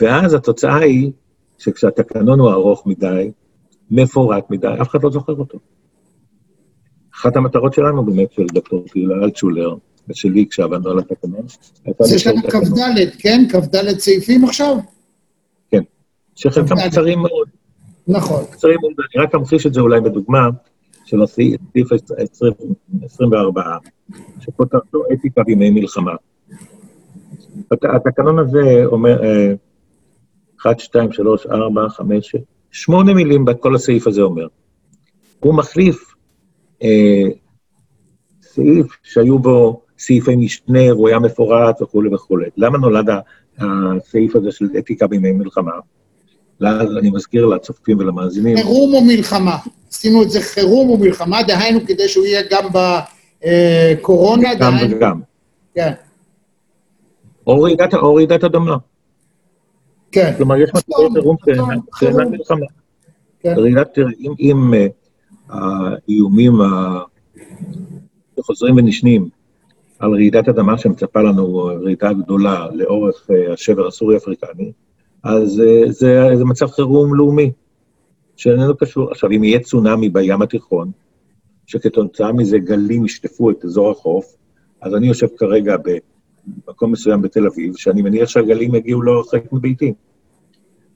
[0.01, 1.13] ואז התוצאה היא
[1.59, 3.31] שכשהתקנון הוא ארוך מדי,
[3.91, 5.59] מפורט מדי, אף אחד לא זוכר אותו.
[7.21, 9.75] אחת המטרות שלנו באמת, של דוקטור תהילה אלטשולר,
[10.09, 11.43] ושלי כשעבדנו על התקנון.
[12.01, 13.45] זה יש לנו כ"ד, כן?
[13.53, 14.77] כ"ד סעיפים עכשיו?
[15.71, 15.83] כן,
[16.35, 17.49] שחלקם קצרים מאוד.
[18.09, 18.45] נכון.
[18.51, 20.49] קצרים מאוד, אני רק אמחיש את זה אולי בדוגמה
[21.05, 21.61] של הסעיף
[23.05, 23.63] 24,
[24.41, 26.13] שכותרתו אתיקה בימי מלחמה.
[27.71, 29.21] התקנון הזה אומר,
[30.63, 32.37] 1, 2, 3, 4, 5, 6,
[32.71, 34.47] שמונה מילים כל הסעיף הזה אומר.
[35.41, 36.10] הוא מחליף
[38.43, 42.49] סעיף שהיו בו סעיפי משנה, והוא היה מפורט וכולי וכולי.
[42.57, 43.09] למה נולד
[43.59, 45.73] הסעיף הזה של אתיקה בימי מלחמה?
[46.99, 48.57] אני מזכיר לצופים ולמאזינים.
[48.57, 49.57] חירום או מלחמה.
[49.91, 52.69] עשינו את זה חירום או מלחמה, דהיינו כדי שהוא יהיה גם
[53.43, 55.21] בקורונה, גם וגם.
[55.75, 55.93] כן.
[57.47, 58.77] או רעידת אדמה.
[60.13, 60.33] כן.
[60.37, 61.37] כלומר, יש מצבי חירום
[61.99, 62.67] שאינם מלחמה.
[63.41, 63.55] כן.
[63.57, 63.99] רעידת,
[64.41, 64.87] אם אה,
[65.51, 66.53] האיומים
[68.37, 69.29] שחוזרים ונשנים
[70.01, 74.73] על רעידת אדמה שמצפה לנו רעידה גדולה לאורך אה, השבר הסורי-אפריקני,
[75.23, 77.53] אז אה, זה, זה מצב חירום לאומי,
[78.37, 79.11] שאיננו קשור.
[79.11, 80.91] עכשיו, אם יהיה צונאמי בים התיכון,
[81.67, 84.37] שכתוצאה מזה גלים ישטפו את אזור החוף,
[84.81, 85.77] אז אני יושב כרגע
[86.67, 89.95] במקום מסוים בתל אביב, שאני מניח שהגלים יגיעו לא הרחק מביתי.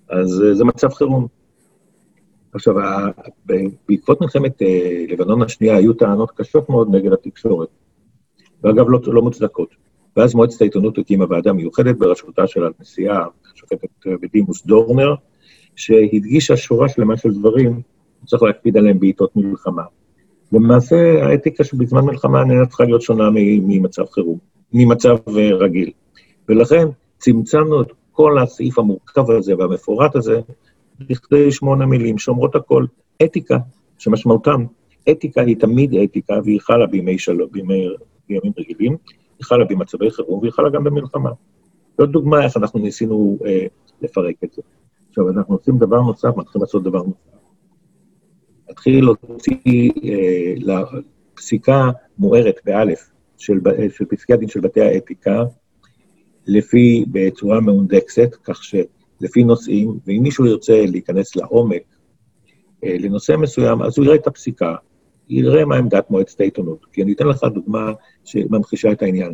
[0.08, 1.26] אז אה, זה מצב חירום.
[2.54, 2.74] עכשיו,
[3.88, 4.62] בעקבות מלחמת
[5.08, 7.68] לבנון השנייה היו טענות קשות מאוד נגד התקשורת.
[8.62, 9.68] ואגב, לא, לא מוצדקות.
[10.16, 13.88] ואז מועצת העיתונות הקימה ועדה מיוחדת בראשותה של הנשיאה, השופטת
[14.22, 15.14] בדימוס דורנר,
[15.76, 17.80] שהדגישה שורה שלמה של דברים
[18.24, 19.82] שצריך להקפיד עליהם בעיתות מלחמה.
[20.52, 24.38] למעשה, האתיקה שבזמן מלחמה איננה צריכה להיות שונה ממצב חירום,
[24.72, 25.90] ממצב אה, רגיל.
[26.48, 26.88] ולכן
[27.18, 30.40] צמצמנו את כל הסעיף המורכב הזה והמפורט הזה
[31.00, 32.86] לכדי שמונה מילים שאומרות הכל.
[33.24, 33.58] אתיקה,
[33.98, 34.64] שמשמעותם,
[35.10, 37.86] אתיקה היא תמיד אתיקה, והיא חלה בימי שלום, בימי,
[38.28, 38.96] בימים רגילים,
[39.38, 41.30] היא חלה במצבי חירום, והיא חלה גם במלחמה.
[41.98, 43.66] זאת דוגמה איך אנחנו ניסינו אה,
[44.02, 44.62] לפרק את זה.
[45.08, 47.18] עכשיו, אנחנו עושים דבר נוסף, מתחילים לעשות דבר נוסף.
[48.70, 50.54] מתחיל להוציא אה,
[51.36, 55.42] לפסיקה מוארת, באלף, של, של פסקי הדין של בתי האתיקה,
[56.46, 58.62] לפי, בצורה מאונדקסת, כך
[59.24, 61.82] שלפי נושאים, ואם מישהו ירצה להיכנס לעומק
[62.84, 64.74] אה, לנושא מסוים, אז הוא יראה את הפסיקה,
[65.28, 66.86] יראה מה עמדת מועצת העיתונות.
[66.92, 67.92] כי אני אתן לך דוגמה
[68.24, 69.32] שממחישה את העניין.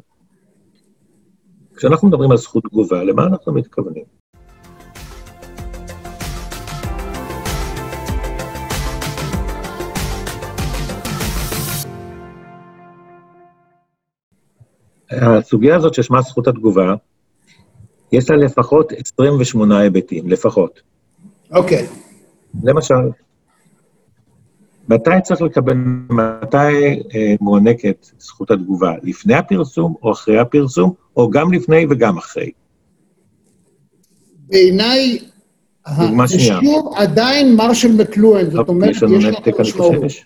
[1.76, 4.04] כשאנחנו מדברים על זכות תגובה, למה אנחנו מתכוונים?
[15.10, 16.94] הסוגיה הזאת ששמה זכות התגובה,
[18.12, 20.80] יש לה לפחות 28 היבטים, לפחות.
[21.52, 21.86] אוקיי.
[21.86, 22.58] Okay.
[22.64, 22.94] למשל,
[24.88, 25.74] מתי צריך לקבל,
[26.10, 26.56] מתי
[27.14, 28.92] אה, מוענקת זכות התגובה?
[29.02, 32.50] לפני הפרסום או אחרי הפרסום, או גם לפני וגם אחרי?
[34.48, 35.18] בעיניי,
[35.86, 39.14] השיעור עדיין מרשל מקלואן, זאת אומרת, יש לנו
[39.56, 40.22] חושב.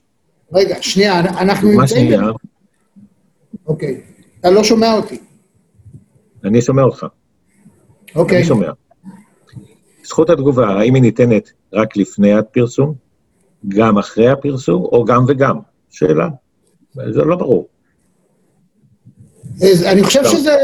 [0.53, 2.11] רגע, שנייה, אנחנו נמצאים...
[2.11, 2.33] דוגמה שנייה.
[3.67, 4.01] אוקיי.
[4.41, 5.19] אתה לא שומע אותי.
[6.45, 7.07] אני שומע אותך.
[8.15, 8.39] אוקיי.
[8.39, 8.71] אני שומע.
[10.05, 12.95] זכות התגובה, האם היא ניתנת רק לפני הפרסום,
[13.69, 15.59] גם אחרי הפרסום, או גם וגם?
[15.91, 16.29] שאלה.
[16.95, 17.69] זה לא ברור.
[19.87, 20.57] אני חושב שזה,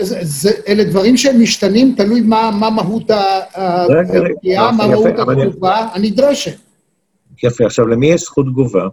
[0.00, 6.56] זה, זה, אלה דברים שהם משתנים, תלוי מה, מה מהות הפגיעה, מה מהות התגובה הנדרשת.
[7.42, 8.88] יפה, עכשיו, למי יש זכות תגובה?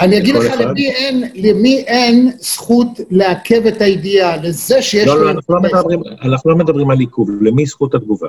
[0.00, 5.06] אני אגיד לך למי אין, למי אין זכות לעכב את הידיעה, לזה שיש...
[5.06, 8.28] לא, לא, אנחנו לא, מדברים, אנחנו לא מדברים על עיכוב, למי זכות התגובה?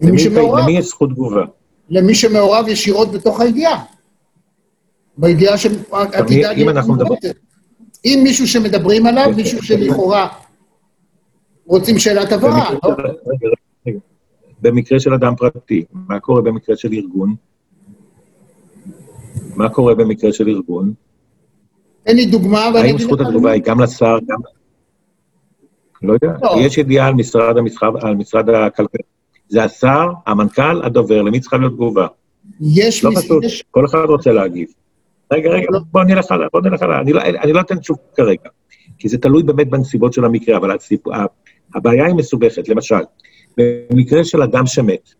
[0.00, 1.44] למי, שמעורב, למי יש זכות תגובה?
[1.90, 3.84] למי שמעורב ישירות בתוך הידיעה.
[5.18, 7.36] בידיעה שעתידה להיות מוחלטת.
[8.04, 9.62] אם מישהו שמדברים עליו, מישהו.
[9.62, 10.28] שלכאורה
[11.66, 12.96] רוצים שאלת הבהרה, לא?
[14.62, 17.34] במקרה של אדם פרטי, מה קורה במקרה של ארגון?
[19.60, 20.92] מה קורה במקרה של ארגון?
[22.02, 22.76] תן לי דוגמה לך...
[22.76, 24.38] האם זכות התגובה היא גם לשר, גם...
[26.02, 26.32] לא יודע.
[26.42, 26.56] לא.
[26.60, 29.02] יש ידיעה על משרד המסחר, על משרד הכלכלה.
[29.48, 32.06] זה השר, המנכ"ל, הדובר, למי צריכה להיות תגובה?
[32.60, 33.04] יש...
[33.04, 33.64] לא חשוב, יש...
[33.70, 34.68] כל אחד רוצה להגיב.
[35.32, 35.78] רגע, רגע, לא.
[35.92, 37.00] בוא נלך הלאה, בוא נלך הלאה.
[37.00, 38.48] אני לא, אני לא אתן תשוב כרגע,
[38.98, 41.00] כי זה תלוי באמת בנסיבות של המקרה, אבל הסיפ...
[41.74, 42.68] הבעיה היא מסובכת.
[42.68, 43.00] למשל,
[43.56, 45.10] במקרה של אדם שמת,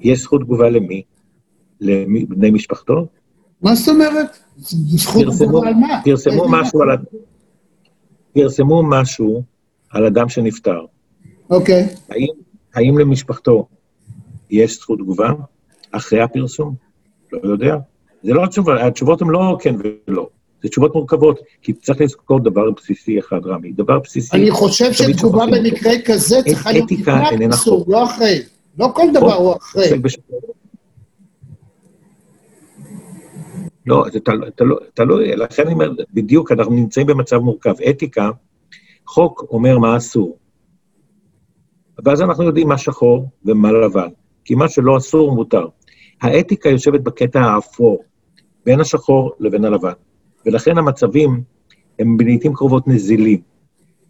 [0.00, 1.02] יש זכות תגובה למי?
[1.80, 3.06] לבני משפחתו?
[3.62, 4.38] מה זאת אומרת?
[4.56, 6.00] זכות תגובה על מה?
[6.04, 6.88] פרסמו משהו על...
[8.32, 9.42] פרסמו משהו
[9.90, 10.80] על אדם שנפטר.
[11.50, 11.88] אוקיי.
[12.08, 12.26] האם,
[12.74, 13.66] האם למשפחתו
[14.50, 15.32] יש זכות תגובה
[15.92, 16.74] אחרי הפרסום?
[17.32, 17.76] לא יודע.
[18.22, 19.74] זה לא התשובה, התשובות הן לא כן
[20.08, 20.28] ולא.
[20.62, 23.72] זה תשובות מורכבות, כי צריך לזכור דבר בסיסי אחד, רמי.
[23.72, 24.36] דבר בסיסי...
[24.36, 28.42] אני חושב שתגובה במקרה כזה צריכה להיות לפני הפרסום, לא אחרי.
[28.78, 29.88] לא כל דבר הוא אחרי.
[33.88, 34.18] לא, זה
[34.94, 37.74] תלוי, לכן אני אומר, בדיוק, אנחנו נמצאים במצב מורכב.
[37.90, 38.30] אתיקה,
[39.06, 40.38] חוק אומר מה אסור.
[42.04, 44.08] ואז אנחנו יודעים מה שחור ומה לבן,
[44.44, 45.66] כי מה שלא אסור מותר.
[46.20, 48.04] האתיקה יושבת בקטע האפור,
[48.66, 49.92] בין השחור לבין הלבן,
[50.46, 51.42] ולכן המצבים
[51.98, 53.40] הם לעיתים קרובות נזילים.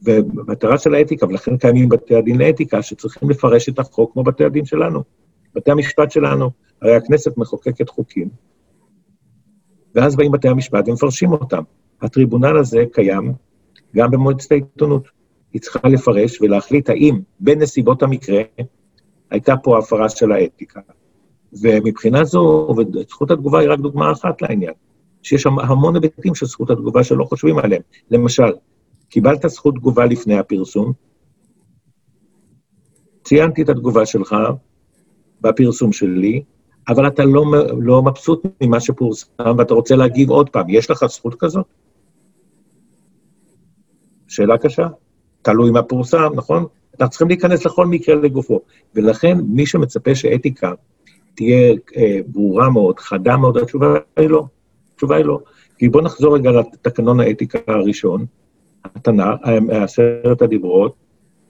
[0.02, 4.64] ומטרה של האתיקה, ולכן קיימים בתי הדין לאתיקה, שצריכים לפרש את החוק כמו בתי הדין
[4.64, 5.02] שלנו.
[5.54, 6.50] בתי המשפט שלנו,
[6.82, 8.28] הרי הכנסת מחוקקת חוקים,
[9.98, 11.62] ואז באים בתי המשפט ומפרשים אותם.
[12.02, 13.32] הטריבונל הזה קיים
[13.96, 15.08] גם במועצת העיתונות.
[15.52, 18.42] היא צריכה לפרש ולהחליט האם בנסיבות המקרה
[19.30, 20.80] הייתה פה הפרה של האתיקה.
[21.62, 24.72] ומבחינה זו, וזכות התגובה היא רק דוגמה אחת לעניין,
[25.22, 27.82] שיש המון היבטים של זכות התגובה שלא חושבים עליהם.
[28.10, 28.52] למשל,
[29.08, 30.92] קיבלת זכות תגובה לפני הפרסום,
[33.24, 34.36] ציינתי את התגובה שלך
[35.40, 36.42] בפרסום שלי,
[36.88, 37.44] אבל אתה לא,
[37.80, 40.66] לא מבסוט ממה שפורסם ואתה רוצה להגיב עוד פעם.
[40.68, 41.66] יש לך זכות כזאת?
[44.28, 44.88] שאלה קשה.
[45.42, 46.66] תלוי מה פורסם, נכון?
[47.00, 48.60] אנחנו צריכים להיכנס לכל מקרה לגופו.
[48.94, 50.72] ולכן, מי שמצפה שאתיקה
[51.34, 54.46] תהיה אה, ברורה מאוד, חדה מאוד, התשובה היא לא.
[54.94, 55.40] התשובה היא לא.
[55.78, 58.26] כי בואו נחזור רגע לתקנון האתיקה הראשון,
[58.84, 59.38] התנ"ך,
[59.70, 60.94] עשרת הדיברות,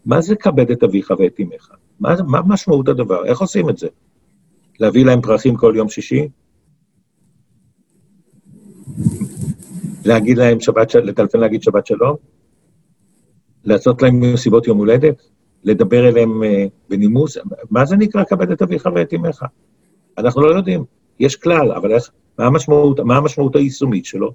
[0.06, 1.70] מה זה כבד את אביך ואת אמך?
[2.00, 3.24] מה, מה משמעות הדבר?
[3.24, 3.88] איך עושים את זה?
[4.80, 6.28] להביא להם פרחים כל יום שישי?
[10.04, 12.16] להגיד להם שבת, לטלפן להגיד שבת שלום?
[13.64, 15.22] לעשות להם מסיבות יום הולדת?
[15.64, 16.46] לדבר אליהם uh,
[16.88, 17.36] בנימוס?
[17.70, 19.44] מה זה נקרא כבד את אביך ואת אמך?
[20.18, 20.84] אנחנו לא יודעים.
[21.20, 24.32] יש כלל, אבל איך, מה המשמעות, מה המשמעות היישומית שלו?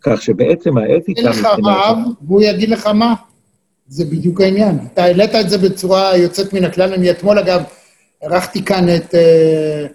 [0.00, 1.20] כך שבעצם האתיקה...
[1.20, 3.14] אין לך רב, והוא יגיד לך מה.
[3.88, 4.78] זה בדיוק העניין.
[4.92, 6.92] אתה העלית את זה בצורה יוצאת מן הכלל.
[6.92, 7.62] אני אתמול, אגב,
[8.22, 9.88] ערכתי כאן את uh,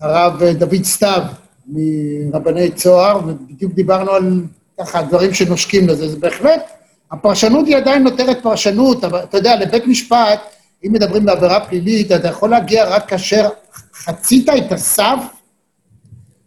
[0.00, 1.22] הרב דוד סתיו
[1.68, 4.42] מרבני צוהר, ובדיוק דיברנו על
[4.80, 6.08] ככה דברים שנושקים לזה.
[6.08, 6.70] זה בהחלט,
[7.12, 10.40] הפרשנות היא עדיין נותרת פרשנות, אבל אתה יודע, לבית משפט,
[10.86, 13.48] אם מדברים בעבירה פלילית, אתה יכול להגיע רק כאשר
[13.94, 15.18] חצית את הסף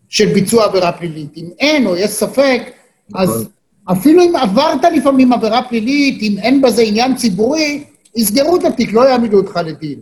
[0.09, 1.37] של ביצוע עבירה פלילית.
[1.37, 2.61] אם אין או יש ספק,
[3.15, 3.45] אז נכון.
[3.91, 7.83] אפילו אם עברת לפעמים עבירה פלילית, אם אין בזה עניין ציבורי,
[8.15, 9.99] יסגרו את התיק, לא יעמידו אותך לדין.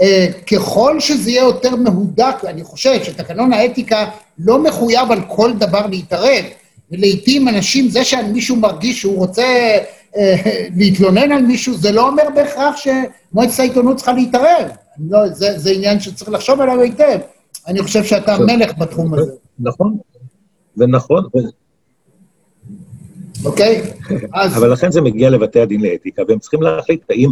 [0.00, 0.04] Uh,
[0.52, 6.44] ככל שזה יהיה יותר מהודק, אני חושב שתקנון האתיקה לא מחויב על כל דבר להתערב,
[6.90, 9.76] ולעיתים אנשים, זה שמישהו מרגיש שהוא רוצה
[10.12, 10.16] uh,
[10.76, 14.68] להתלונן על מישהו, זה לא אומר בהכרח שמועצת העיתונות צריכה להתערב.
[15.10, 17.18] לא, זה, זה עניין שצריך לחשוב עליו היטב.
[17.66, 19.32] אני חושב שאתה מלך בתחום הזה.
[19.60, 19.96] נכון,
[20.76, 21.24] ונכון,
[23.44, 23.82] אוקיי?
[24.34, 24.56] אז...
[24.56, 27.28] אבל לכן זה מגיע לבתי הדין לאתיקה, והם צריכים להחליט האם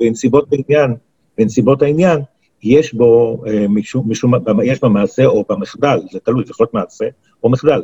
[0.00, 0.94] בנסיבות העניין,
[1.38, 2.20] בנסיבות העניין,
[2.62, 4.32] יש בו, אה, משום, משום,
[4.64, 7.04] יש במעשה או במחדל, זה תלוי, זה יכול להיות מעשה
[7.42, 7.82] או מחדל.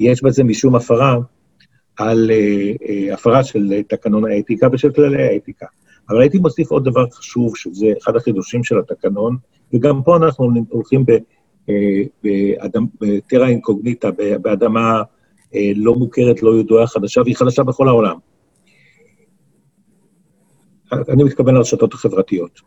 [0.00, 1.18] יש בזה משום הפרה
[1.96, 5.66] על אה, אה, הפרה של תקנון האתיקה ושל כללי האתיקה.
[6.10, 9.36] אבל הייתי מוסיף עוד דבר חשוב, שזה אחד החידושים של התקנון,
[9.72, 11.04] וגם פה אנחנו הולכים
[13.00, 14.10] בטרה אינקוגניטה,
[14.42, 15.02] באדמה
[15.76, 18.16] לא מוכרת, לא ידועה, חדשה, והיא חדשה בכל העולם.
[20.92, 22.60] אני מתכוון לרשתות החברתיות.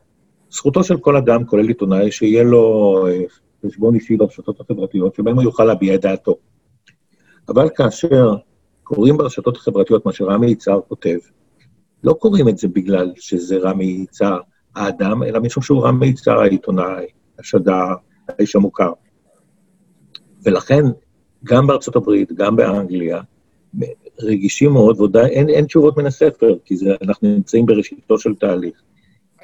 [0.51, 3.21] זכותו של כל אדם, כולל עיתונאי, שיהיה לו אה,
[3.65, 6.35] חשבון אישי ברשתות החברתיות, שבהם הוא יוכל להביע את דעתו.
[7.49, 8.35] אבל כאשר
[8.83, 11.17] קוראים ברשתות החברתיות מה שרמי יצהר כותב,
[12.03, 14.39] לא קוראים את זה בגלל שזה רמי יצהר
[14.75, 17.05] האדם, אלא משום שהוא רמי יצהר העיתונאי,
[17.39, 17.85] השדר,
[18.27, 18.91] האיש המוכר.
[20.43, 20.83] ולכן
[21.43, 23.21] גם בארצות הברית, גם באנגליה,
[24.19, 28.73] רגישים מאוד, ועדיין אין, תשובות מן הספר, כי זה, אנחנו נמצאים בראשיתו של תהליך.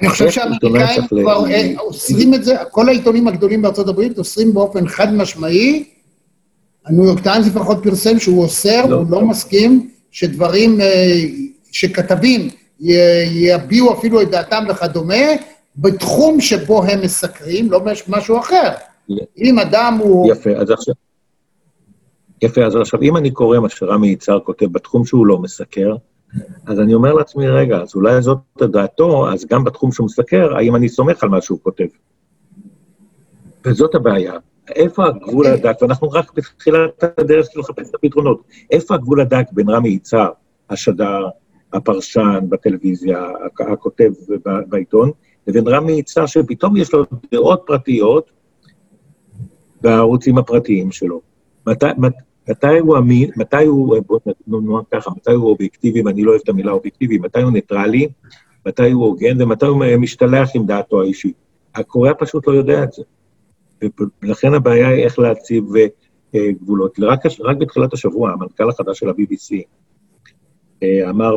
[0.00, 4.88] אני חושב שהאמריקאים כבר אה, אוסרים את זה, כל העיתונים הגדולים בארצות הברית אוסרים באופן
[4.88, 5.84] חד משמעי,
[6.86, 11.20] הניו יורק טיימס לפחות פרסם שהוא אוסר, לא, הוא לא מסכים שדברים, אה,
[11.72, 12.48] שכתבים
[12.80, 15.24] יביעו אפילו את דעתם וכדומה,
[15.76, 18.70] בתחום שבו הם מסקרים, לא משהו אחר.
[19.38, 20.32] אם אדם הוא...
[20.32, 20.94] יפה, אז עכשיו...
[22.42, 25.96] יפה, אז עכשיו, אם אני קורא מה שרמי יצהר כותב בתחום שהוא לא מסקר,
[26.66, 30.76] אז אני אומר לעצמי, רגע, אז אולי זאת דעתו, אז גם בתחום שהוא מסקר, האם
[30.76, 31.86] אני סומך על מה שהוא כותב?
[33.64, 34.32] וזאת הבעיה.
[34.68, 39.68] איפה הגבול הדק, ואנחנו רק בתחילת הדרך של לחפש את הפתרונות, איפה הגבול הדק בין
[39.68, 40.30] רמי יצהר,
[40.70, 41.28] השדר,
[41.72, 43.26] הפרשן בטלוויזיה,
[43.72, 44.10] הכותב
[44.68, 45.10] בעיתון,
[45.46, 48.30] לבין רמי יצהר, שפתאום יש לו דעות פרטיות
[49.80, 51.20] בערוצים הפרטיים שלו.
[51.66, 51.86] מתי,
[52.48, 56.48] מתי הוא אמין, מתי הוא, בוא נאמר ככה, מתי הוא אובייקטיבי, ואני לא אוהב את
[56.48, 58.08] המילה אובייקטיבי, מתי הוא ניטרלי,
[58.66, 61.34] מתי הוא הוגן, ומתי הוא משתלח עם דעתו האישית.
[61.74, 63.02] הקורא פשוט לא יודע את זה.
[64.22, 66.98] ולכן הבעיה היא איך להציב uh, גבולות.
[67.02, 69.62] רק, רק בתחילת השבוע, המנכ"ל החדש של ה-BBC
[71.10, 71.34] אמר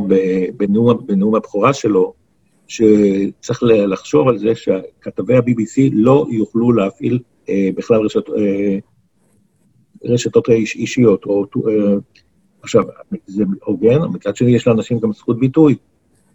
[0.58, 2.14] בנאום, בנאום הבכורה שלו,
[2.68, 7.20] שצריך לחשוב על זה שכתבי ה-BBC לא יוכלו להפעיל
[7.50, 8.24] בכלל רשת,
[10.04, 11.46] רשתות אישיות, או...
[11.68, 11.96] אה,
[12.64, 12.84] עכשיו,
[13.28, 15.76] זה הוגן, מצד שני יש לאנשים גם זכות ביטוי.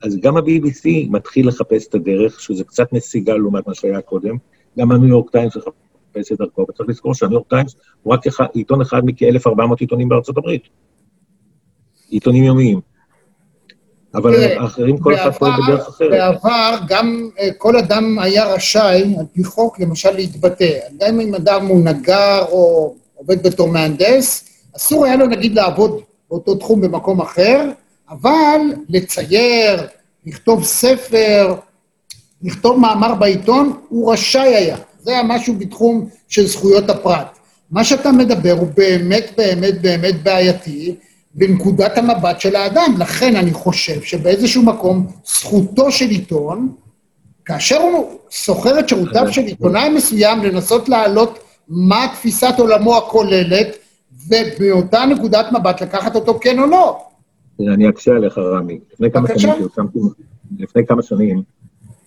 [0.02, 4.37] אז גם ה-BBC מתחיל לחפש את הדרך, שזה קצת נסיגה לעומת מה שהיה קודם,
[4.79, 8.44] גם הניו יורק טיימס מחפש את דרכו, וצריך לזכור שהניו יורק טיימס הוא רק אחד,
[8.55, 10.62] עיתון אחד מכ-1,400 עיתונים בארצות הברית.
[12.11, 12.81] עיתונים יומיים.
[14.14, 16.11] אבל האחרים, כל אחד פועל בדרך אחרת.
[16.11, 20.78] בעבר גם אה, כל אדם היה רשאי, על פי חוק, למשל, להתבטא.
[20.99, 24.44] גם אם אדם הוא נגר או עובד בתור מהנדס,
[24.76, 26.00] אסור היה לו נגיד לעבוד
[26.30, 27.70] באותו תחום במקום אחר,
[28.10, 29.86] אבל לצייר,
[30.26, 31.54] לכתוב ספר,
[32.42, 34.76] לכתוב מאמר בעיתון, הוא רשאי היה.
[35.02, 37.38] זה היה משהו בתחום של זכויות הפרט.
[37.70, 40.94] מה שאתה מדבר הוא באמת באמת באמת בעייתי
[41.34, 42.94] בנקודת המבט של האדם.
[42.98, 46.72] לכן אני חושב שבאיזשהו מקום זכותו של עיתון,
[47.44, 51.38] כאשר הוא שוכר את שירותיו של עיתונאי מסוים לנסות להעלות
[51.68, 53.76] מה תפיסת עולמו הכוללת,
[54.28, 56.98] ובאותה נקודת מבט לקחת אותו כן או לא.
[57.60, 58.78] אני אקשה עליך, רמי.
[58.92, 59.52] לפני כמה שנים
[60.58, 61.42] לפני כמה שנים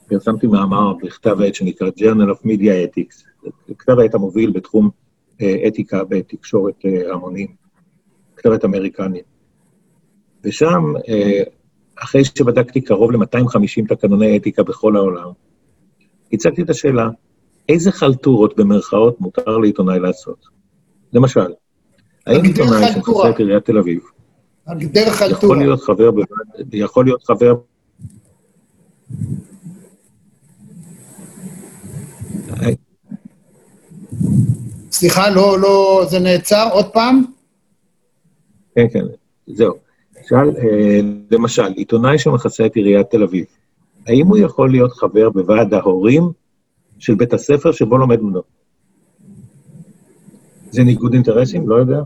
[0.08, 4.90] פרסמתי מאמר בכתב העת שנקרא Journal of Media Ethics, כתב העת המוביל בתחום
[5.42, 7.48] אה, אתיקה בתקשורת אה, המונים,
[8.36, 9.22] כתב עת אמריקני.
[10.44, 11.44] ושם, אה,
[11.96, 15.30] אחרי שבדקתי קרוב ל-250 תקנוני אתיקה בכל העולם,
[16.34, 17.10] הצגתי את השאלה,
[17.70, 20.46] איזה חלטורות במרכאות מותר לעיתונאי לעשות?
[21.14, 21.52] למשל,
[22.28, 24.00] האם עיתונאי שמחסה את עיריית תל אביב,
[25.30, 26.10] יכול להיות חבר,
[26.74, 27.54] יכול להיות חבר
[34.92, 37.24] סליחה, לא, לא, זה נעצר עוד פעם?
[38.76, 39.06] כן, כן,
[39.48, 39.74] זהו.
[40.28, 41.00] שאל, אה,
[41.32, 43.46] למשל, עיתונאי שמכסה את עיריית תל אביב,
[44.08, 46.32] האם הוא יכול להיות חבר בוועד ההורים
[47.00, 48.42] של בית הספר שבו לומד בנו?
[50.72, 51.70] זה ניגוד אינטרסים?
[51.70, 52.00] לא יודע.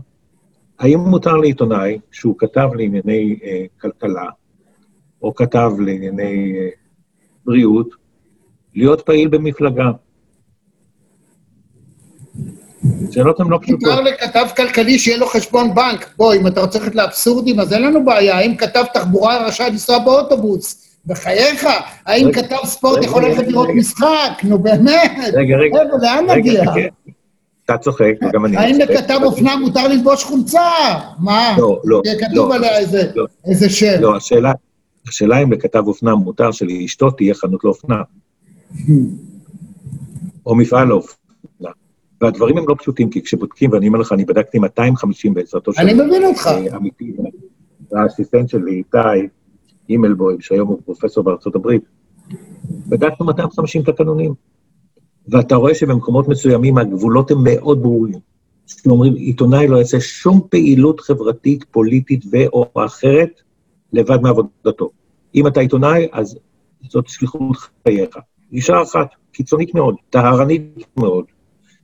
[0.78, 4.28] האם מותר לעיתונאי שהוא כתב לענייני אה, כלכלה,
[5.22, 6.68] או כתב לענייני אה,
[7.44, 7.94] בריאות,
[8.74, 9.90] להיות פעיל במפלגה?
[13.10, 13.80] שאלות הן לא פשוטות.
[13.80, 16.14] מותר לכתב כלכלי שיהיה לו חשבון בנק.
[16.16, 18.36] בוא, אם אתה רוצה ללכת לאבסורדים, אז אין לנו בעיה.
[18.36, 20.83] האם כתב תחבורה רשאי לנסוע באוטובוס?
[21.06, 21.66] בחייך,
[22.06, 24.44] האם כתב ספורט יכול ללכת לראות משחק?
[24.44, 25.12] נו באמת.
[25.32, 25.78] רגע, רגע.
[26.02, 26.62] לאן נגיע?
[27.64, 30.60] אתה צוחק, וגם אני האם לכתב אופנה מותר ללבוש חולצה?
[31.18, 31.56] מה?
[31.58, 32.02] לא, לא.
[32.20, 32.70] כתוב לא, עליה
[33.14, 33.26] לא.
[33.44, 34.00] איזה שם.
[34.00, 34.52] לא, השאלה,
[35.08, 38.02] השאלה אם לכתב אופנה מותר שלאשתו תהיה חנות לאופנה.
[40.46, 41.70] או מפעל לאופנה.
[42.20, 45.80] והדברים הם לא פשוטים, כי כשבודקים, ואני אומר לך, אני בדקתי 250 בעזרתו של...
[45.80, 46.50] אני מבין אותך.
[46.76, 47.12] אמיתי,
[47.92, 49.28] והאסיסטנט שלי, איתי
[49.88, 51.82] הימלבוים, שהיום הוא פרופסור בארצות הברית,
[52.88, 54.34] בדקנו 250 תקנונים.
[55.28, 58.18] ואתה רואה שבמקומות מסוימים הגבולות הם מאוד ברורים.
[58.66, 63.40] שאומרים, עיתונאי לא יעשה שום פעילות חברתית, פוליטית ו/או אחרת
[63.92, 64.90] לבד מעבודתו.
[65.34, 66.38] אם אתה עיתונאי, אז
[66.88, 67.56] זאת שליחות
[67.88, 68.18] חייך.
[68.50, 71.24] גישה אחת, קיצונית מאוד, טהרנית מאוד,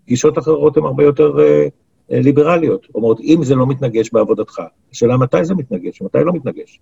[0.06, 1.66] גישות אחרות הן הרבה יותר אה,
[2.12, 2.86] אה, ליברליות.
[2.94, 6.80] אומרות, אם זה לא מתנגש בעבודתך, השאלה מתי זה מתנגש ומתי לא מתנגש.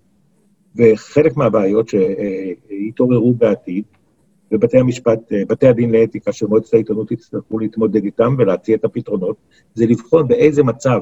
[0.79, 3.85] וחלק מהבעיות שהתעוררו בעתיד,
[4.53, 5.19] ובתי המשפט,
[5.49, 9.37] בתי הדין לאתיקה של מועצת העיתונות יצטרכו להתמודד איתם ולהציע את הפתרונות,
[9.75, 11.01] זה לבחון באיזה מצב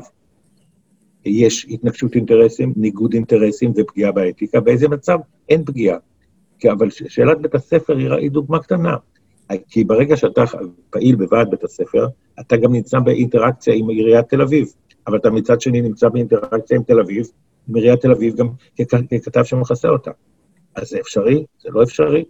[1.24, 5.18] יש התנגשות אינטרסים, ניגוד אינטרסים ופגיעה באתיקה, באיזה מצב
[5.48, 5.98] אין פגיעה.
[6.72, 8.96] אבל שאלת בית הספר היא דוגמה קטנה.
[9.68, 10.44] כי ברגע שאתה
[10.90, 12.06] פעיל בוועד בית הספר,
[12.40, 14.72] אתה גם נמצא באינטראקציה עם עיריית תל אביב,
[15.06, 17.26] אבל אתה מצד שני נמצא באינטראקציה עם תל אביב,
[17.68, 18.48] עם עיריית תל אביב גם
[19.10, 20.10] ככתב שמכסה אותה.
[20.74, 21.44] אז זה אפשרי?
[21.58, 22.24] זה לא אפשרי?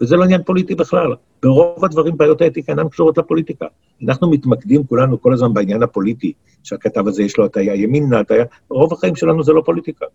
[0.00, 1.14] וזה לא עניין פוליטי בכלל.
[1.42, 3.66] ברוב הדברים בעיות האתיקה אינן קשורות לפוליטיקה.
[4.04, 6.32] אנחנו מתמקדים כולנו כל הזמן בעניין הפוליטי,
[6.62, 10.06] שהכתב הזה יש לו הטיה ימינה, הטיה, רוב החיים שלנו זה לא פוליטיקה.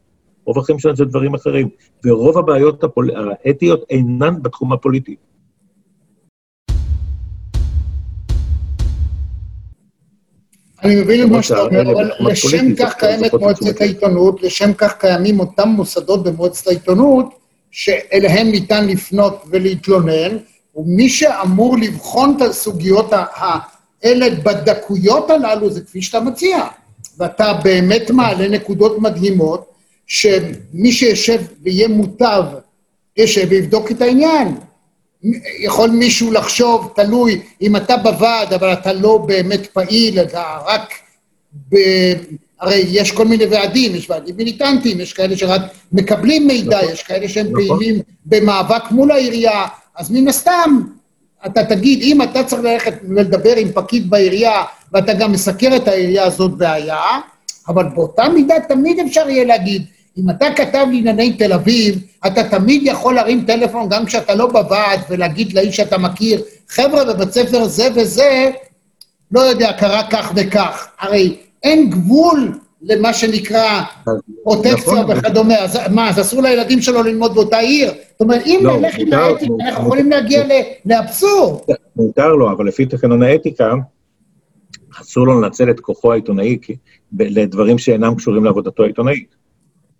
[0.46, 1.70] רוב החיים שלנו זה דברים אחרים.
[2.06, 3.10] ורוב הבעיות הפול...
[3.46, 5.16] האתיות אינן בתחום הפוליטי.
[10.84, 15.40] אני מבין את מה שאתה אומר, אבל לשם כך קיימת מועצת העיתונות, לשם כך קיימים
[15.40, 17.26] אותם מוסדות במועצת העיתונות,
[17.72, 20.38] שאליהם ניתן לפנות ולהתלונן,
[20.76, 26.64] ומי שאמור לבחון את הסוגיות האלה בדקויות הללו זה כפי שאתה מציע.
[27.18, 29.72] ואתה באמת מעלה נקודות מדהימות,
[30.08, 32.44] שמי שישב ויהיה מוטב,
[33.18, 34.58] ישב ויבדוק את העניין.
[35.60, 40.94] יכול מישהו לחשוב, תלוי, אם אתה בוועד, אבל אתה לא באמת פעיל, אתה רק
[41.72, 41.76] ב...
[42.62, 45.62] הרי יש כל מיני ועדים, יש ועדים מיליטנטיים, יש כאלה שרק
[45.92, 47.78] מקבלים מידע, נכון, יש כאלה שהם נכון.
[47.78, 49.66] פעילים במאבק מול העירייה,
[49.96, 50.82] אז מן הסתם,
[51.46, 54.64] אתה תגיד, אם אתה צריך ללכת ולדבר עם פקיד בעירייה,
[54.94, 57.04] ואתה גם מסקר את העירייה, הזאת בעיה,
[57.68, 59.86] אבל באותה מידה תמיד אפשר יהיה להגיד,
[60.18, 65.00] אם אתה כתב לענייני תל אביב, אתה תמיד יכול להרים טלפון גם כשאתה לא בוועד
[65.10, 68.52] ולהגיד לאיש שאתה מכיר, חבר'ה, בבית ספר זה וזה,
[69.32, 70.88] לא יודע, קרה כך וכך.
[71.00, 73.82] הרי אין גבול למה שנקרא
[74.44, 75.58] פרוטקציה נכון, וכדומה.
[75.60, 77.92] אז מה, אז אסור לילדים שלו ללמוד באותה עיר?
[78.12, 80.44] זאת אומרת, אם לא, נלך עם האתיקה, אנחנו יכולים להגיע
[80.86, 81.60] לאבסורד.
[81.96, 83.74] מותר לו, אבל לפי תקנון האתיקה,
[85.02, 86.58] אסור לו לנצל את כוחו העיתונאי
[87.20, 89.41] לדברים שאינם קשורים לעבודתו העיתונאית.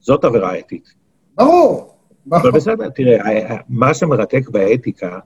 [0.02, 0.94] זאת עבירה אתית.
[1.38, 1.94] ברור.
[2.32, 5.20] אבל בסדר, תראה, מה שמרתק באתיקה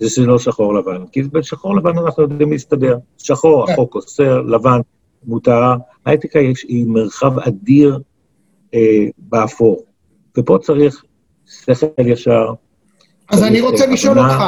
[0.00, 2.98] זה שזה לא שחור לבן, כי בשחור לבן אנחנו יודעים להסתדר.
[3.18, 3.72] שחור, כן.
[3.72, 4.80] החוק אוסר, לבן,
[5.24, 5.60] מותר.
[6.06, 7.98] האתיקה יש, היא מרחב אדיר
[8.74, 8.80] אה,
[9.18, 9.84] באפור,
[10.38, 11.04] ופה צריך
[11.46, 12.52] שכל ישר.
[13.28, 14.42] אז אני רוצה לשאול אותך,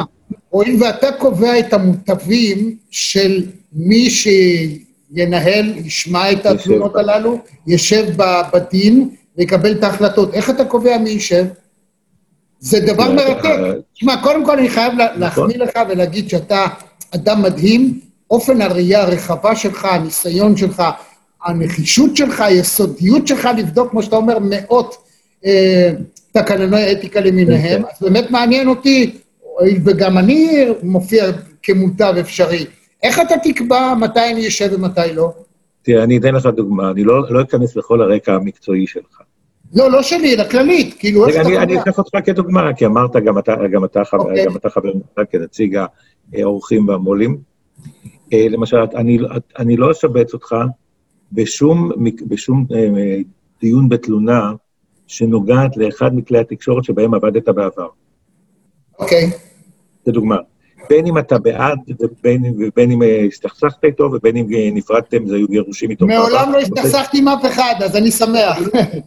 [0.49, 8.05] הואיל ואתה קובע את המוטבים של מי שינהל, ישמע את התלונות הללו, ישב
[8.53, 11.45] בדין ויקבל את ההחלטות, איך אתה קובע מי יישב?
[12.59, 13.49] זה דבר מרתק.
[13.93, 16.65] תשמע, קודם כל אני חייב להחמיא לך ולהגיד שאתה
[17.15, 17.99] אדם מדהים,
[18.31, 20.83] אופן הראייה הרחבה שלך, הניסיון שלך,
[21.43, 24.95] הנחישות שלך, היסודיות שלך לבדוק, כמו שאתה אומר, מאות
[25.45, 25.91] אה,
[26.31, 27.87] תקנוני אתיקה למיניהם, כן.
[27.87, 29.17] אז באמת מעניין אותי,
[29.85, 31.25] וגם אני מופיע
[31.63, 32.65] כמוטב אפשרי.
[33.03, 35.33] איך אתה תקבע מתי אני אשב ומתי לא?
[35.85, 39.21] תראה, אני אתן לך דוגמה, אני לא, לא אכנס לכל הרקע המקצועי שלך.
[39.73, 41.63] לא, לא שלי, אלא כללית, כאילו, איך אתה קובע?
[41.63, 44.17] אני אקח אותך כדוגמה, כי אמרת, גם אתה, גם אתה, okay.
[44.17, 44.45] אוקיי.
[44.45, 44.91] גם אתה חבר
[45.31, 45.79] כנציג
[46.33, 47.37] האורחים והמו"לים.
[48.33, 49.17] אה, למשל, אני,
[49.59, 50.55] אני לא אשבץ אותך
[51.31, 51.91] בשום,
[52.27, 53.17] בשום אה,
[53.61, 54.53] דיון בתלונה
[55.07, 57.87] שנוגעת לאחד מכלי התקשורת שבהם עבדת בעבר.
[58.99, 59.23] אוקיי.
[59.23, 59.35] Okay.
[60.05, 60.37] זו דוגמה.
[60.89, 65.47] בין אם אתה בעד, ובין, ובין אם אה, הסתכסכת איתו, ובין אם נפרדתם, זה היו
[65.47, 66.07] גירושים איתו.
[66.07, 68.59] מעולם לא הסתכסכתי עם אף אחד, אז אני שמח.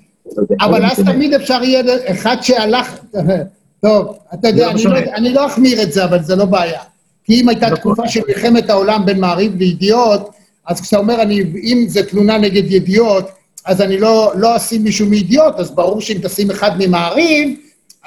[0.65, 2.99] אבל אז תמיד אפשר יהיה אחד שהלך...
[3.83, 6.81] טוב, אתה יודע, לא, לא אני לא אחמיר את זה, אבל זה לא בעיה.
[7.25, 7.77] כי אם הייתה נכון.
[7.77, 10.31] תקופה של מלחמת העולם בין מעריב לידיעות,
[10.67, 13.31] אז כשאתה אומר, אני, אם זה תלונה נגד ידיעות,
[13.65, 17.59] אז אני לא, לא אשים מישהו מידיעות, אז ברור שאם תשים אחד ממעריב,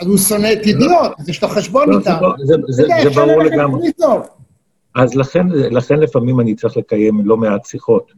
[0.02, 2.18] אז הוא שונא את ידיעות, אז יש לו חשבון לא, איתם.
[2.43, 3.91] זה, זה ברור לגמרי.
[4.95, 8.12] אז לכן, לפעמים אני צריך לקיים לא מעט שיחות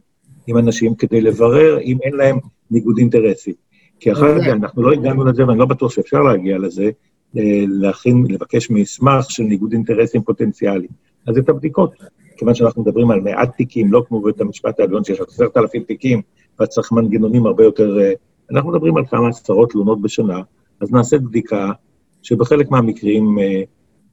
[0.48, 2.38] עם אנשים כדי לברר אם אין להם
[2.72, 3.54] ניגוד אינטרסים.
[4.00, 6.90] כי אחר כך אנחנו לא הגענו לזה, ואני לא בטוח שאפשר להגיע לזה,
[7.82, 10.88] להכין, לבקש מסמך של ניגוד אינטרסים פוטנציאלי.
[11.28, 11.94] אז את הבדיקות,
[12.38, 16.22] כיוון שאנחנו מדברים על מעט תיקים, לא כמו בית המשפט העליון שיש עשרת אלפים תיקים,
[16.60, 18.00] ואז צריך מנגנונים הרבה יותר...
[18.00, 18.14] אה,
[18.52, 20.42] אנחנו מדברים על כמה עשרות תלונות בשנה,
[20.84, 21.72] אז נעשית בדיקה
[22.22, 23.62] שבחלק מהמקרים אה,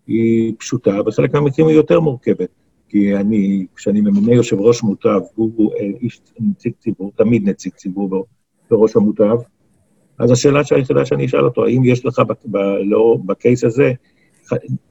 [0.06, 2.48] היא פשוטה, בחלק מהמקרים היא יותר מורכבת.
[2.88, 8.26] כי אני, כשאני ממונה יושב ראש מוטב, הוא אה, איש, נציג ציבור, תמיד נציג ציבור
[8.70, 9.36] בראש המוטב,
[10.18, 13.92] אז השאלה היחידה שאני אשאל אותו, האם יש לך ב, ב, לא, בקייס הזה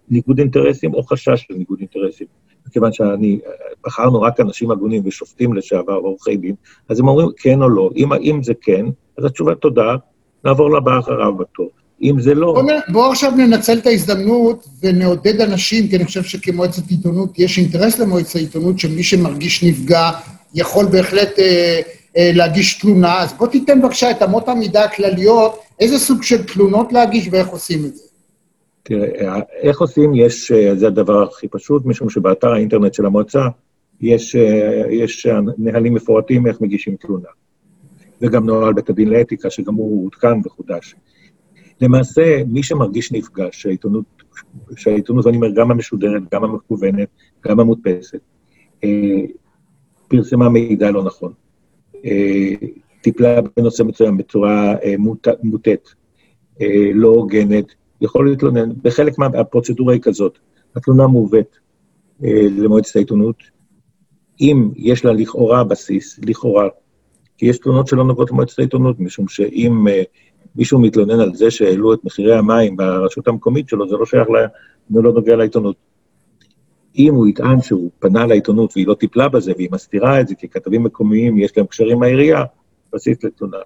[0.09, 2.27] ניגוד אינטרסים או חשש של ניגוד אינטרסים?
[2.67, 3.39] מכיוון שאני,
[3.85, 6.55] בחרנו רק אנשים הגונים ושופטים לשעבר ועורכי דין,
[6.89, 7.89] אז הם אומרים כן או לא.
[7.95, 8.85] אם, אם זה כן,
[9.17, 9.95] אז התשובה תודה,
[10.45, 11.69] נעבור לבא אחריו בתור.
[12.01, 12.53] אם זה לא...
[12.53, 17.99] בוא, בוא עכשיו ננצל את ההזדמנות ונעודד אנשים, כי אני חושב שכמועצת עיתונות, יש אינטרס
[17.99, 20.11] למועצת העיתונות שמי שמרגיש נפגע
[20.53, 21.79] יכול בהחלט אה,
[22.17, 26.93] אה, להגיש תלונה, אז בוא תיתן בבקשה את אמות המידה הכלליות, איזה סוג של תלונות
[26.93, 28.03] להגיש ואיך עושים את זה.
[28.83, 33.47] תראה, איך עושים, יש, אה, זה הדבר הכי פשוט, משום שבאתר האינטרנט של המועצה
[34.01, 35.27] יש, אה, יש
[35.57, 37.29] נהלים מפורטים איך מגישים תלונה.
[38.21, 40.95] וגם נוהל בית הדין לאתיקה, שגם הוא עודכן וחודש.
[41.81, 44.05] למעשה, מי שמרגיש נפגע, שהעיתונות,
[44.75, 47.09] שהעיתונות, ואני אומר, גם המשודרת, גם המקוונת,
[47.45, 48.19] גם המודפסת,
[50.07, 51.33] פרסמה מידע לא נכון.
[52.05, 52.53] אה,
[53.01, 54.95] טיפלה בנושא מסוים בצורה אה,
[55.43, 55.95] מוטית,
[56.61, 57.65] אה, לא הוגנת,
[58.01, 58.69] יכול להתלונן.
[58.81, 60.39] בחלק מהפרוצדורה היא כזאת,
[60.75, 61.55] התלונה מובאת
[62.57, 63.35] למועצת העיתונות,
[64.41, 66.67] אם יש לה לכאורה בסיס, לכאורה,
[67.39, 69.85] כי יש תלונות שלא נוגעות למועצת העיתונות, משום שאם
[70.55, 74.47] מישהו מתלונן על זה שהעלו את מחירי המים ברשות המקומית שלו, זה לא שייך, לה,
[74.89, 75.75] זה לא נוגע לעיתונות.
[76.95, 80.47] אם הוא יטען שהוא פנה לעיתונות והיא לא טיפלה בזה והיא מסתירה את זה, כי
[80.47, 82.43] כתבים מקומיים יש להם קשרים מהעירייה,
[82.93, 83.57] בסיס לתלונה.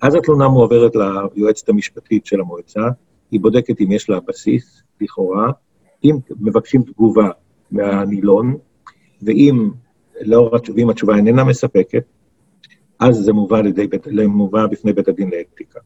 [0.00, 0.92] אז התלונה מועברת
[1.34, 2.88] ליועצת המשפטית של המועצה,
[3.30, 5.50] היא בודקת אם יש לה בסיס, לכאורה,
[6.04, 7.28] אם מבקשים תגובה
[7.70, 8.56] מהנילון,
[9.22, 9.70] ואם,
[10.20, 12.04] לאור התשובים התשובה איננה מספקת,
[13.00, 13.86] אז זה מובא, לידי,
[14.28, 15.80] מובא בפני בית הדין לאתיקה.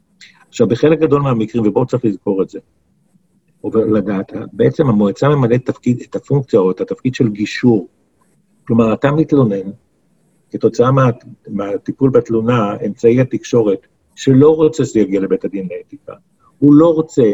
[0.48, 2.58] עכשיו, בחלק גדול מהמקרים, ובואו צריך לזכור את זה,
[3.74, 7.88] לדעת, בעצם המועצה ממלאת תפקיד, את הפונקציה או את התפקיד של גישור.
[8.66, 9.70] כלומר, אתה מתלונן,
[10.50, 11.10] כתוצאה מה,
[11.48, 16.12] מהטיפול בתלונה, אמצעי התקשורת, שלא רוצה שזה יגיע לבית הדין לאתיקה,
[16.58, 17.32] הוא לא רוצה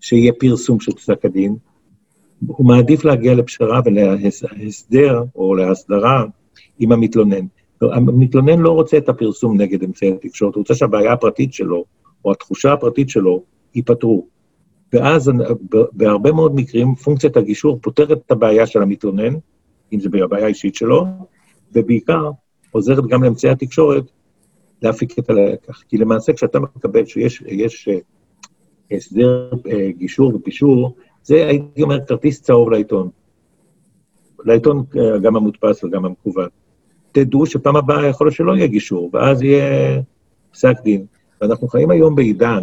[0.00, 1.56] שיהיה פרסום של פסק הדין,
[2.46, 6.24] הוא מעדיף להגיע לפשרה ולהסדר או להסדרה
[6.78, 7.46] עם המתלונן.
[7.92, 11.84] המתלונן לא רוצה את הפרסום נגד אמצעי התקשורת, הוא רוצה שהבעיה הפרטית שלו,
[12.24, 13.42] או התחושה הפרטית שלו,
[13.74, 14.26] ייפתרו.
[14.92, 15.30] ואז
[15.92, 19.34] בהרבה מאוד מקרים פונקציית הגישור פותרת את הבעיה של המתלונן,
[19.92, 21.06] אם זה בבעיה האישית שלו,
[21.72, 22.30] ובעיקר
[22.70, 24.04] עוזרת גם לאמצעי התקשורת
[24.82, 25.82] להפיק את הלקח.
[25.88, 27.98] כי למעשה כשאתה מקבל שיש יש, אה,
[28.96, 33.08] הסדר אה, גישור ופישור, זה הייתי אומר כרטיס צהוב לעיתון.
[34.44, 36.48] לעיתון אה, גם המודפס וגם המקוון.
[37.14, 40.00] תדעו שפעם הבאה יכול להיות שלא יהיה גישור, ואז יהיה
[40.52, 41.06] פסק דין.
[41.40, 42.62] ואנחנו חיים היום בעידן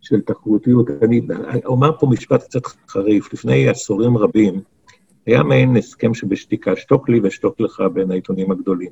[0.00, 0.86] של תחרותיות.
[1.02, 1.20] אני
[1.64, 3.32] אומר פה משפט קצת חריף.
[3.32, 4.60] לפני עשורים רבים
[5.26, 8.90] היה מעין הסכם שבשתיקה, שתוק לי ושתוק לך בין העיתונים הגדולים.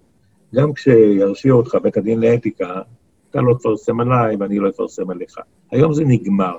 [0.54, 2.82] גם כשירשיעו אותך בית הדין לאתיקה,
[3.30, 5.34] אתה לא תפרסם עליי ואני לא אפרסם עליך.
[5.70, 6.56] היום זה נגמר.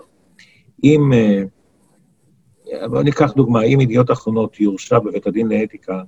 [0.83, 1.11] אם,
[2.89, 6.01] בואו ניקח דוגמה, אם ידיעות אחרונות יורשע בבית הדין לאתיקה,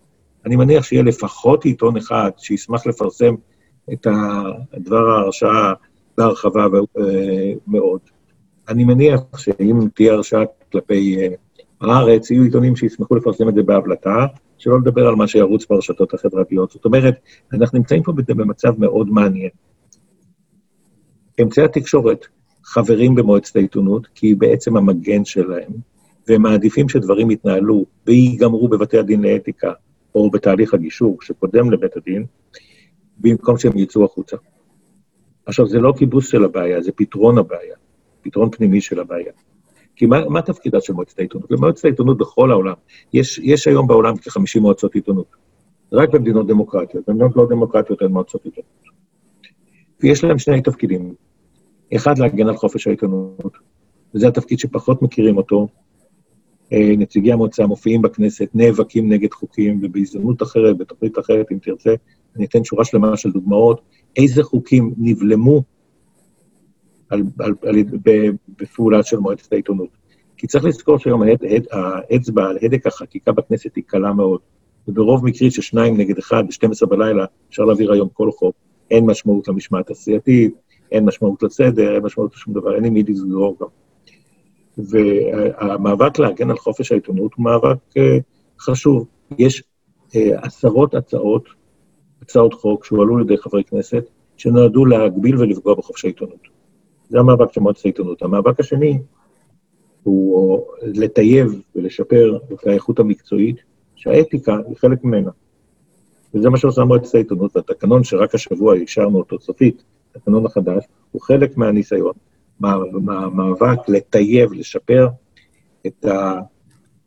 [0.45, 3.35] אני מניח שיהיה לפחות עיתון אחד שישמח לפרסם
[3.93, 4.07] את
[4.77, 5.73] דבר ההרשעה
[6.17, 6.65] בהרחבה
[7.67, 7.99] מאוד.
[8.69, 11.17] אני מניח שאם תהיה הרשעה כלפי
[11.81, 14.25] הארץ, יהיו עיתונים שישמחו לפרסם את זה בהבלטה,
[14.57, 16.71] שלא לדבר על מה שירוץ ברשתות החברתיות.
[16.71, 17.15] זאת אומרת,
[17.53, 19.49] אנחנו נמצאים פה במצב מאוד מעניין.
[21.41, 22.25] אמצעי התקשורת
[22.63, 25.71] חברים במועצת העיתונות, כי היא בעצם המגן שלהם,
[26.27, 29.71] והם מעדיפים שדברים יתנהלו וייגמרו בבתי הדין לאתיקה,
[30.15, 32.25] או בתהליך הגישור שקודם לבית הדין,
[33.17, 34.37] במקום שהם יצאו החוצה.
[35.45, 37.75] עכשיו, זה לא כיבוס של הבעיה, זה פתרון הבעיה,
[38.21, 39.31] פתרון פנימי של הבעיה.
[39.95, 41.51] כי מה, מה תפקידה של מועצת העיתונות?
[41.51, 42.73] במועצת העיתונות בכל העולם,
[43.13, 45.35] יש, יש היום בעולם כ-50 מועצות עיתונות.
[45.91, 48.69] רק במדינות דמוקרטיות, במדינות לא דמוקרטיות אין מועצות עיתונות.
[50.03, 51.13] ויש להם שני תפקידים.
[51.95, 53.57] אחד, להגן על חופש העיתונות,
[54.15, 55.67] וזה התפקיד שפחות מכירים אותו.
[56.73, 61.93] אה, נציגי המועצה מופיעים בכנסת, נאבקים נגד חוקים, ובהזדמנות אחרת, בתוכנית אחרת, אם תרצה,
[62.35, 63.81] אני אתן שורה שלמה של דוגמאות,
[64.15, 65.63] איזה חוקים נבלמו
[67.09, 67.75] על, על, על,
[68.59, 69.89] בפעולה של מועצת העיתונות.
[70.37, 71.21] כי צריך לזכור שהיום
[71.71, 74.39] האצבע על הדק החקיקה בכנסת היא קלה מאוד,
[74.87, 78.55] וברוב מקרי של שניים נגד אחד, ב-12 בלילה, אפשר להעביר היום כל חוק.
[78.91, 80.53] אין משמעות למשמעת הסיעתית,
[80.91, 83.67] אין משמעות לסדר, אין משמעות לשום דבר, אין עם מי לסגור גם.
[84.77, 88.01] והמאבק להגן על חופש העיתונות הוא מאבק uh,
[88.59, 89.07] חשוב.
[89.37, 89.63] יש
[90.09, 91.49] uh, עשרות הצעות,
[92.21, 94.03] הצעות חוק שהועלו על ידי חברי כנסת,
[94.37, 96.47] שנועדו להגביל ולפגוע בחופש העיתונות.
[97.09, 98.21] זה המאבק של מועצת העיתונות.
[98.21, 98.99] המאבק השני
[100.03, 103.57] הוא לטייב ולשפר את האיכות המקצועית,
[103.95, 105.31] שהאתיקה היא חלק ממנה.
[106.33, 109.83] וזה מה שעושה מועצת העיתונות, והתקנון שרק השבוע אישרנו אותו סופית,
[110.15, 112.13] התקנון החדש, הוא חלק מהניסיון,
[112.59, 115.07] מהמאבק לטייב, לשפר
[115.87, 116.05] את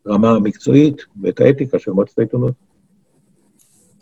[0.05, 2.53] הרמה המקצועית ואת האתיקה של מועצת העיתונות.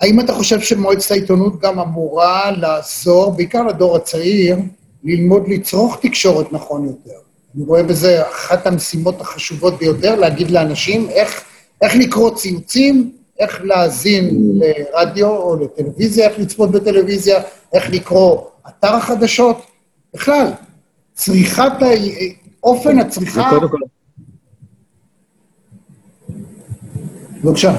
[0.01, 4.57] האם אתה חושב שמועצת העיתונות גם אמורה לעזור, בעיקר לדור הצעיר,
[5.03, 7.19] ללמוד לצרוך תקשורת נכון יותר?
[7.55, 11.43] אני רואה בזה אחת המשימות החשובות ביותר, להגיד לאנשים איך,
[11.81, 17.41] איך לקרוא ציוצים, איך להאזין לרדיו או לטלוויזיה, איך לצפות בטלוויזיה,
[17.73, 19.57] איך לקרוא אתר החדשות.
[20.13, 20.47] בכלל,
[21.15, 21.85] צריכת, ה...
[22.63, 23.51] אופן הצריכה...
[27.43, 27.73] בבקשה.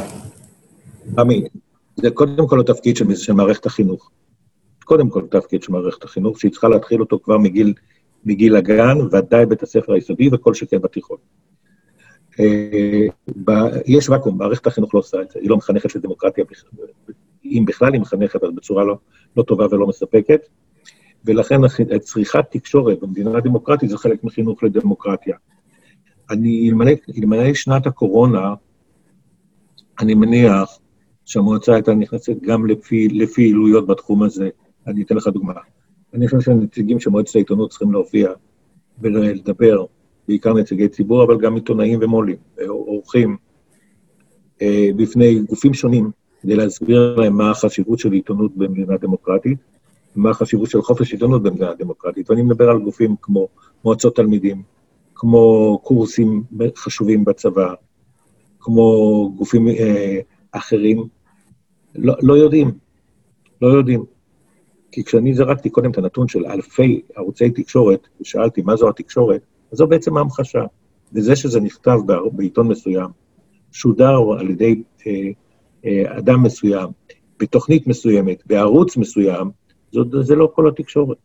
[1.18, 1.42] עמי,
[1.96, 4.10] זה קודם כל התפקיד של, של מערכת החינוך.
[4.84, 7.74] קודם כל התפקיד של מערכת החינוך, שהיא צריכה להתחיל אותו כבר מגיל,
[8.24, 11.16] מגיל הגן, ודאי בית הספר היסודי וכל שכן בתיכון.
[12.40, 13.06] אה,
[13.86, 16.44] יש ואקום, מערכת החינוך לא עושה את זה, היא לא מחנכת לדמוקרטיה,
[17.44, 18.96] אם בכלל היא מחנכת, אז בצורה לא,
[19.36, 20.40] לא טובה ולא מספקת,
[21.24, 21.60] ולכן
[22.00, 25.36] צריכת תקשורת במדינה דמוקרטית זה חלק מחינוך לדמוקרטיה.
[26.30, 26.70] אני,
[27.18, 28.54] אלמלא שנת הקורונה,
[30.00, 30.78] אני מניח
[31.24, 34.48] שהמועצה הייתה נכנסת גם לפי, לפעילויות בתחום הזה.
[34.86, 35.52] אני אתן לך דוגמה.
[36.14, 38.30] אני חושב שהנציגים של מועצת העיתונות צריכים להופיע
[39.00, 39.84] ולדבר
[40.28, 42.36] בעיקר נציגי ציבור, אבל גם עיתונאים ומו"לים,
[42.68, 43.36] אורחים,
[44.62, 46.10] אה, בפני גופים שונים,
[46.40, 49.58] כדי להסביר להם מה החשיבות של עיתונות במדינה דמוקרטית,
[50.16, 52.30] ומה החשיבות של חופש עיתונות במדינה דמוקרטית.
[52.30, 53.48] ואני מדבר על גופים כמו
[53.84, 54.62] מועצות תלמידים,
[55.14, 56.42] כמו קורסים
[56.76, 57.74] חשובים בצבא,
[58.60, 60.20] כמו גופים אה,
[60.52, 61.04] אחרים,
[61.94, 62.70] לא, לא יודעים,
[63.62, 64.04] לא יודעים.
[64.92, 69.40] כי כשאני זרקתי קודם את הנתון של אלפי ערוצי תקשורת, ושאלתי מה זו התקשורת,
[69.72, 70.64] אז זו בעצם ההמחשה.
[71.12, 71.98] וזה שזה נכתב
[72.32, 73.10] בעיתון מסוים,
[73.72, 75.12] שודר על ידי אה,
[75.84, 76.88] אה, אדם מסוים,
[77.40, 79.50] בתוכנית מסוימת, בערוץ מסוים,
[79.92, 81.18] זאת, זה לא כל התקשורת.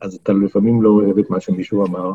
[0.00, 2.12] אז אתה לפעמים לא אוהב את מה שמישהו אמר,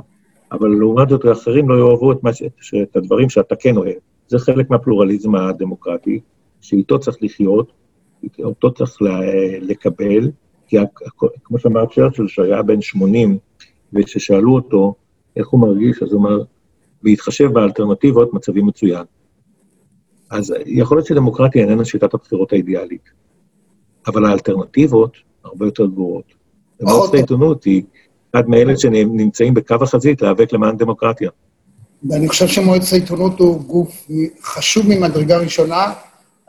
[0.52, 2.18] אבל לעומת זאת, האחרים לא יאהבו את,
[2.62, 2.74] ש...
[2.74, 3.98] את הדברים שאתה כן אוהב.
[4.28, 6.20] זה חלק מהפלורליזם הדמוקרטי,
[6.62, 7.72] שאיתו צריך לחיות,
[8.44, 8.98] אותו צריך
[9.62, 10.32] לקבל,
[10.68, 10.78] כי
[11.44, 13.38] כמו שאמר צ'רצ'ל, שהיה בן 80,
[13.94, 14.94] וכששאלו אותו
[15.36, 16.44] איך הוא מרגיש, אז הוא אמר,
[17.04, 19.04] בהתחשב באלטרנטיבות, מצבי מצוין.
[20.32, 23.10] אז יכול להיות שדמוקרטיה איננה שיטת הבחירות האידיאלית,
[24.08, 25.18] אבל האלטרנטיבות
[25.50, 26.24] הרבה יותר גרועות.
[26.80, 27.84] ומערכת העיתונות היא
[28.34, 31.30] אחד מאלה שנמצאים בקו החזית להיאבק למען דמוקרטיה.
[32.10, 34.08] ואני חושב שמועצת העיתונות הוא גוף
[34.44, 35.94] חשוב ממדרגה ראשונה.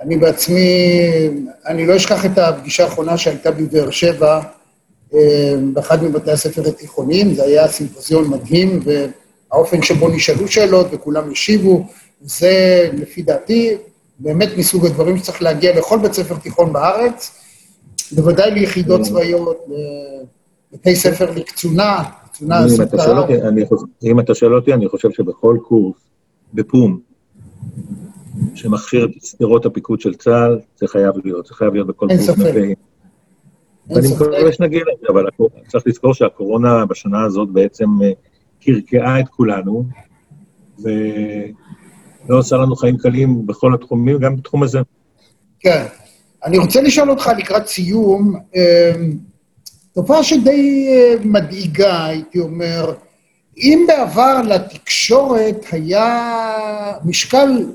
[0.01, 0.61] אני בעצמי,
[1.67, 4.41] אני לא אשכח את הפגישה האחרונה שהייתה בבאר שבע,
[5.15, 11.87] אה, באחד מבתי הספר התיכוניים, זה היה סימפוזיון מדהים, והאופן שבו נשאלו שאלות וכולם השיבו,
[12.21, 13.75] זה לפי דעתי
[14.19, 17.31] באמת מסוג הדברים שצריך להגיע לכל בית ספר תיכון בארץ,
[18.13, 19.57] בוודאי ליחידות צבאיות,
[20.73, 22.03] לבתי ספר לקצונה,
[23.49, 25.97] אני חושב- אם אתה שואל אותי, אני חושב שבכל קורס
[26.55, 27.01] בפום
[28.55, 32.29] שמכשיר את סדרות הפיקוד של צה"ל, זה חייב להיות, זה חייב להיות בכל קורס
[33.89, 34.13] ואני ספק.
[34.23, 35.27] מקווה שנגיע לזה, אבל
[35.69, 38.11] צריך לזכור שהקורונה בשנה הזאת בעצם אה,
[38.61, 39.85] קרקעה את כולנו,
[40.79, 44.79] ולא עושה לנו חיים קלים בכל התחומים, גם בתחום הזה.
[45.61, 45.87] כן.
[46.45, 48.93] אני רוצה לשאול אותך לקראת סיום, אה,
[49.95, 52.95] תופעה שדי אה, מדאיגה, הייתי אומר,
[53.57, 56.33] אם בעבר לתקשורת היה
[57.05, 57.67] משקל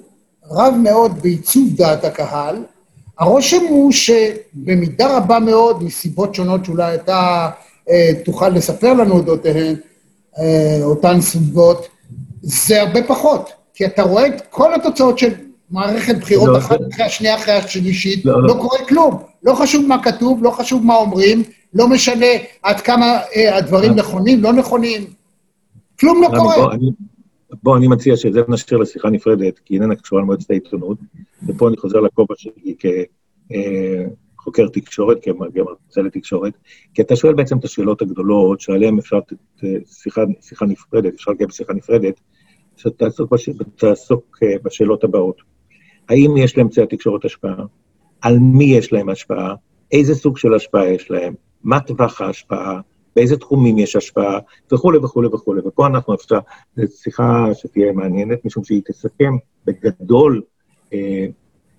[0.51, 2.63] רב מאוד בעיצוב דעת הקהל,
[3.19, 7.49] הרושם הוא שבמידה רבה מאוד, מסיבות שונות שאולי אתה
[7.89, 9.75] אה, תוכל לספר לנו אודותיהן,
[10.39, 11.87] אה, אותן סיבות,
[12.41, 13.51] זה הרבה פחות.
[13.73, 15.33] כי אתה רואה את כל התוצאות של
[15.71, 18.53] מערכת בחירות לא, אחת זה- אחרי השנייה אחרי השלישית, לא, לא, לא.
[18.53, 19.23] קורה כלום.
[19.43, 21.43] לא חשוב מה כתוב, לא חשוב מה אומרים,
[21.73, 22.25] לא משנה
[22.63, 23.05] עד כמה
[23.35, 23.95] אה, הדברים אה.
[23.95, 25.01] נכונים, לא נכונים.
[25.99, 26.55] כלום לא קורה.
[26.55, 26.89] בוא, אני,
[27.63, 30.97] בוא, אני מציע שאת זה נשאיר לשיחה נפרדת, כי איננה קשורה למועצת העיתונות,
[31.47, 32.75] ופה אני חוזר לכובע שלי
[34.37, 36.53] כחוקר תקשורת, כמרצה לתקשורת,
[36.93, 41.31] כי אתה שואל בעצם את השאלות הגדולות, שעליהן אפשר לתת אה, שיחה, שיחה נפרדת, אפשר
[41.31, 42.19] לקיים שיחה נפרדת,
[42.77, 45.54] שתעסוק בש, תעסוק אה, בשאלות הבאות.
[46.09, 47.65] האם יש לאמצעי התקשורת השפעה?
[48.21, 49.55] על מי יש להם השפעה?
[49.91, 51.33] איזה סוג של השפעה יש להם?
[51.63, 52.79] מה טווח ההשפעה?
[53.15, 54.39] באיזה תחומים יש השפעה?
[54.73, 55.61] וכולי וכולי וכולי.
[55.65, 56.39] ופה אנחנו אפשר,
[56.75, 59.33] זו שיחה שתהיה מעניינת, משום שהיא תסכם
[59.65, 60.41] בגדול
[60.93, 61.25] אה,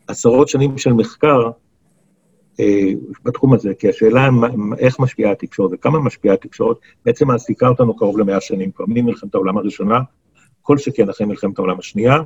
[0.07, 1.51] עשרות שנים של מחקר
[2.61, 2.91] אה,
[3.25, 4.29] בתחום הזה, כי השאלה
[4.79, 9.59] איך משפיעה התקשורת וכמה משפיעה התקשורת, בעצם מעסיקה אותנו קרוב למאה שנים כבר, ממלחמת העולם
[9.59, 9.99] הראשונה,
[10.63, 12.19] כל שכן אחרי מלחמת העולם השנייה,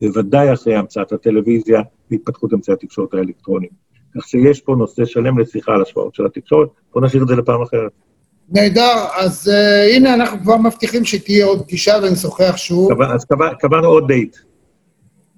[0.00, 1.80] בוודאי אחרי המצאת הטלוויזיה
[2.10, 3.70] והתפתחות אמצעי התקשורת האלקטרוניים.
[4.16, 7.62] כך שיש פה נושא שלם לשיחה על השפעות של התקשורת, בואו נשאיר את זה לפעם
[7.62, 7.90] אחרת.
[8.52, 12.92] נהדר, אז uh, הנה אנחנו כבר מבטיחים שתהיה עוד פגישה ונשוחח שוב.
[12.92, 14.36] קבע- אז קבע- קבענו עוד דייט.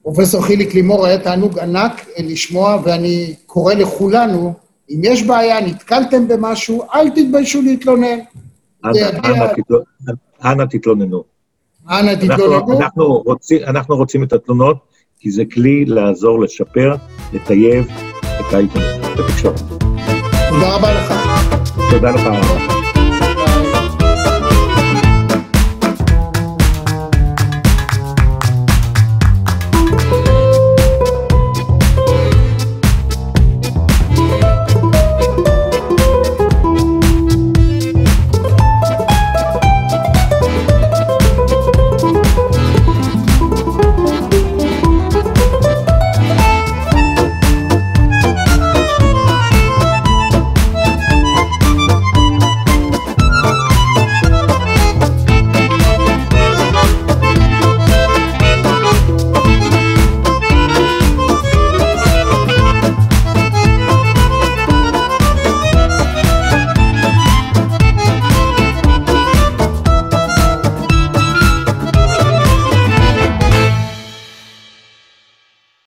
[0.03, 4.55] פרופסור חיליק לימור, היה תענוג ענק אה, לשמוע, ואני קורא לכולנו,
[4.91, 8.19] אם יש בעיה, נתקלתם במשהו, אל תתביישו להתלונן.
[10.45, 11.25] אנא תתלוננו.
[11.91, 12.81] אנא אנחנו, תתלוננו.
[12.81, 14.77] אנחנו, רוצים, אנחנו רוצים את התלונות,
[15.21, 16.95] כי זה כלי לעזור לשפר,
[17.33, 17.87] לטייב
[18.23, 19.01] את העיתונות.
[20.51, 21.15] תודה רבה לך.
[21.91, 22.82] תודה לך.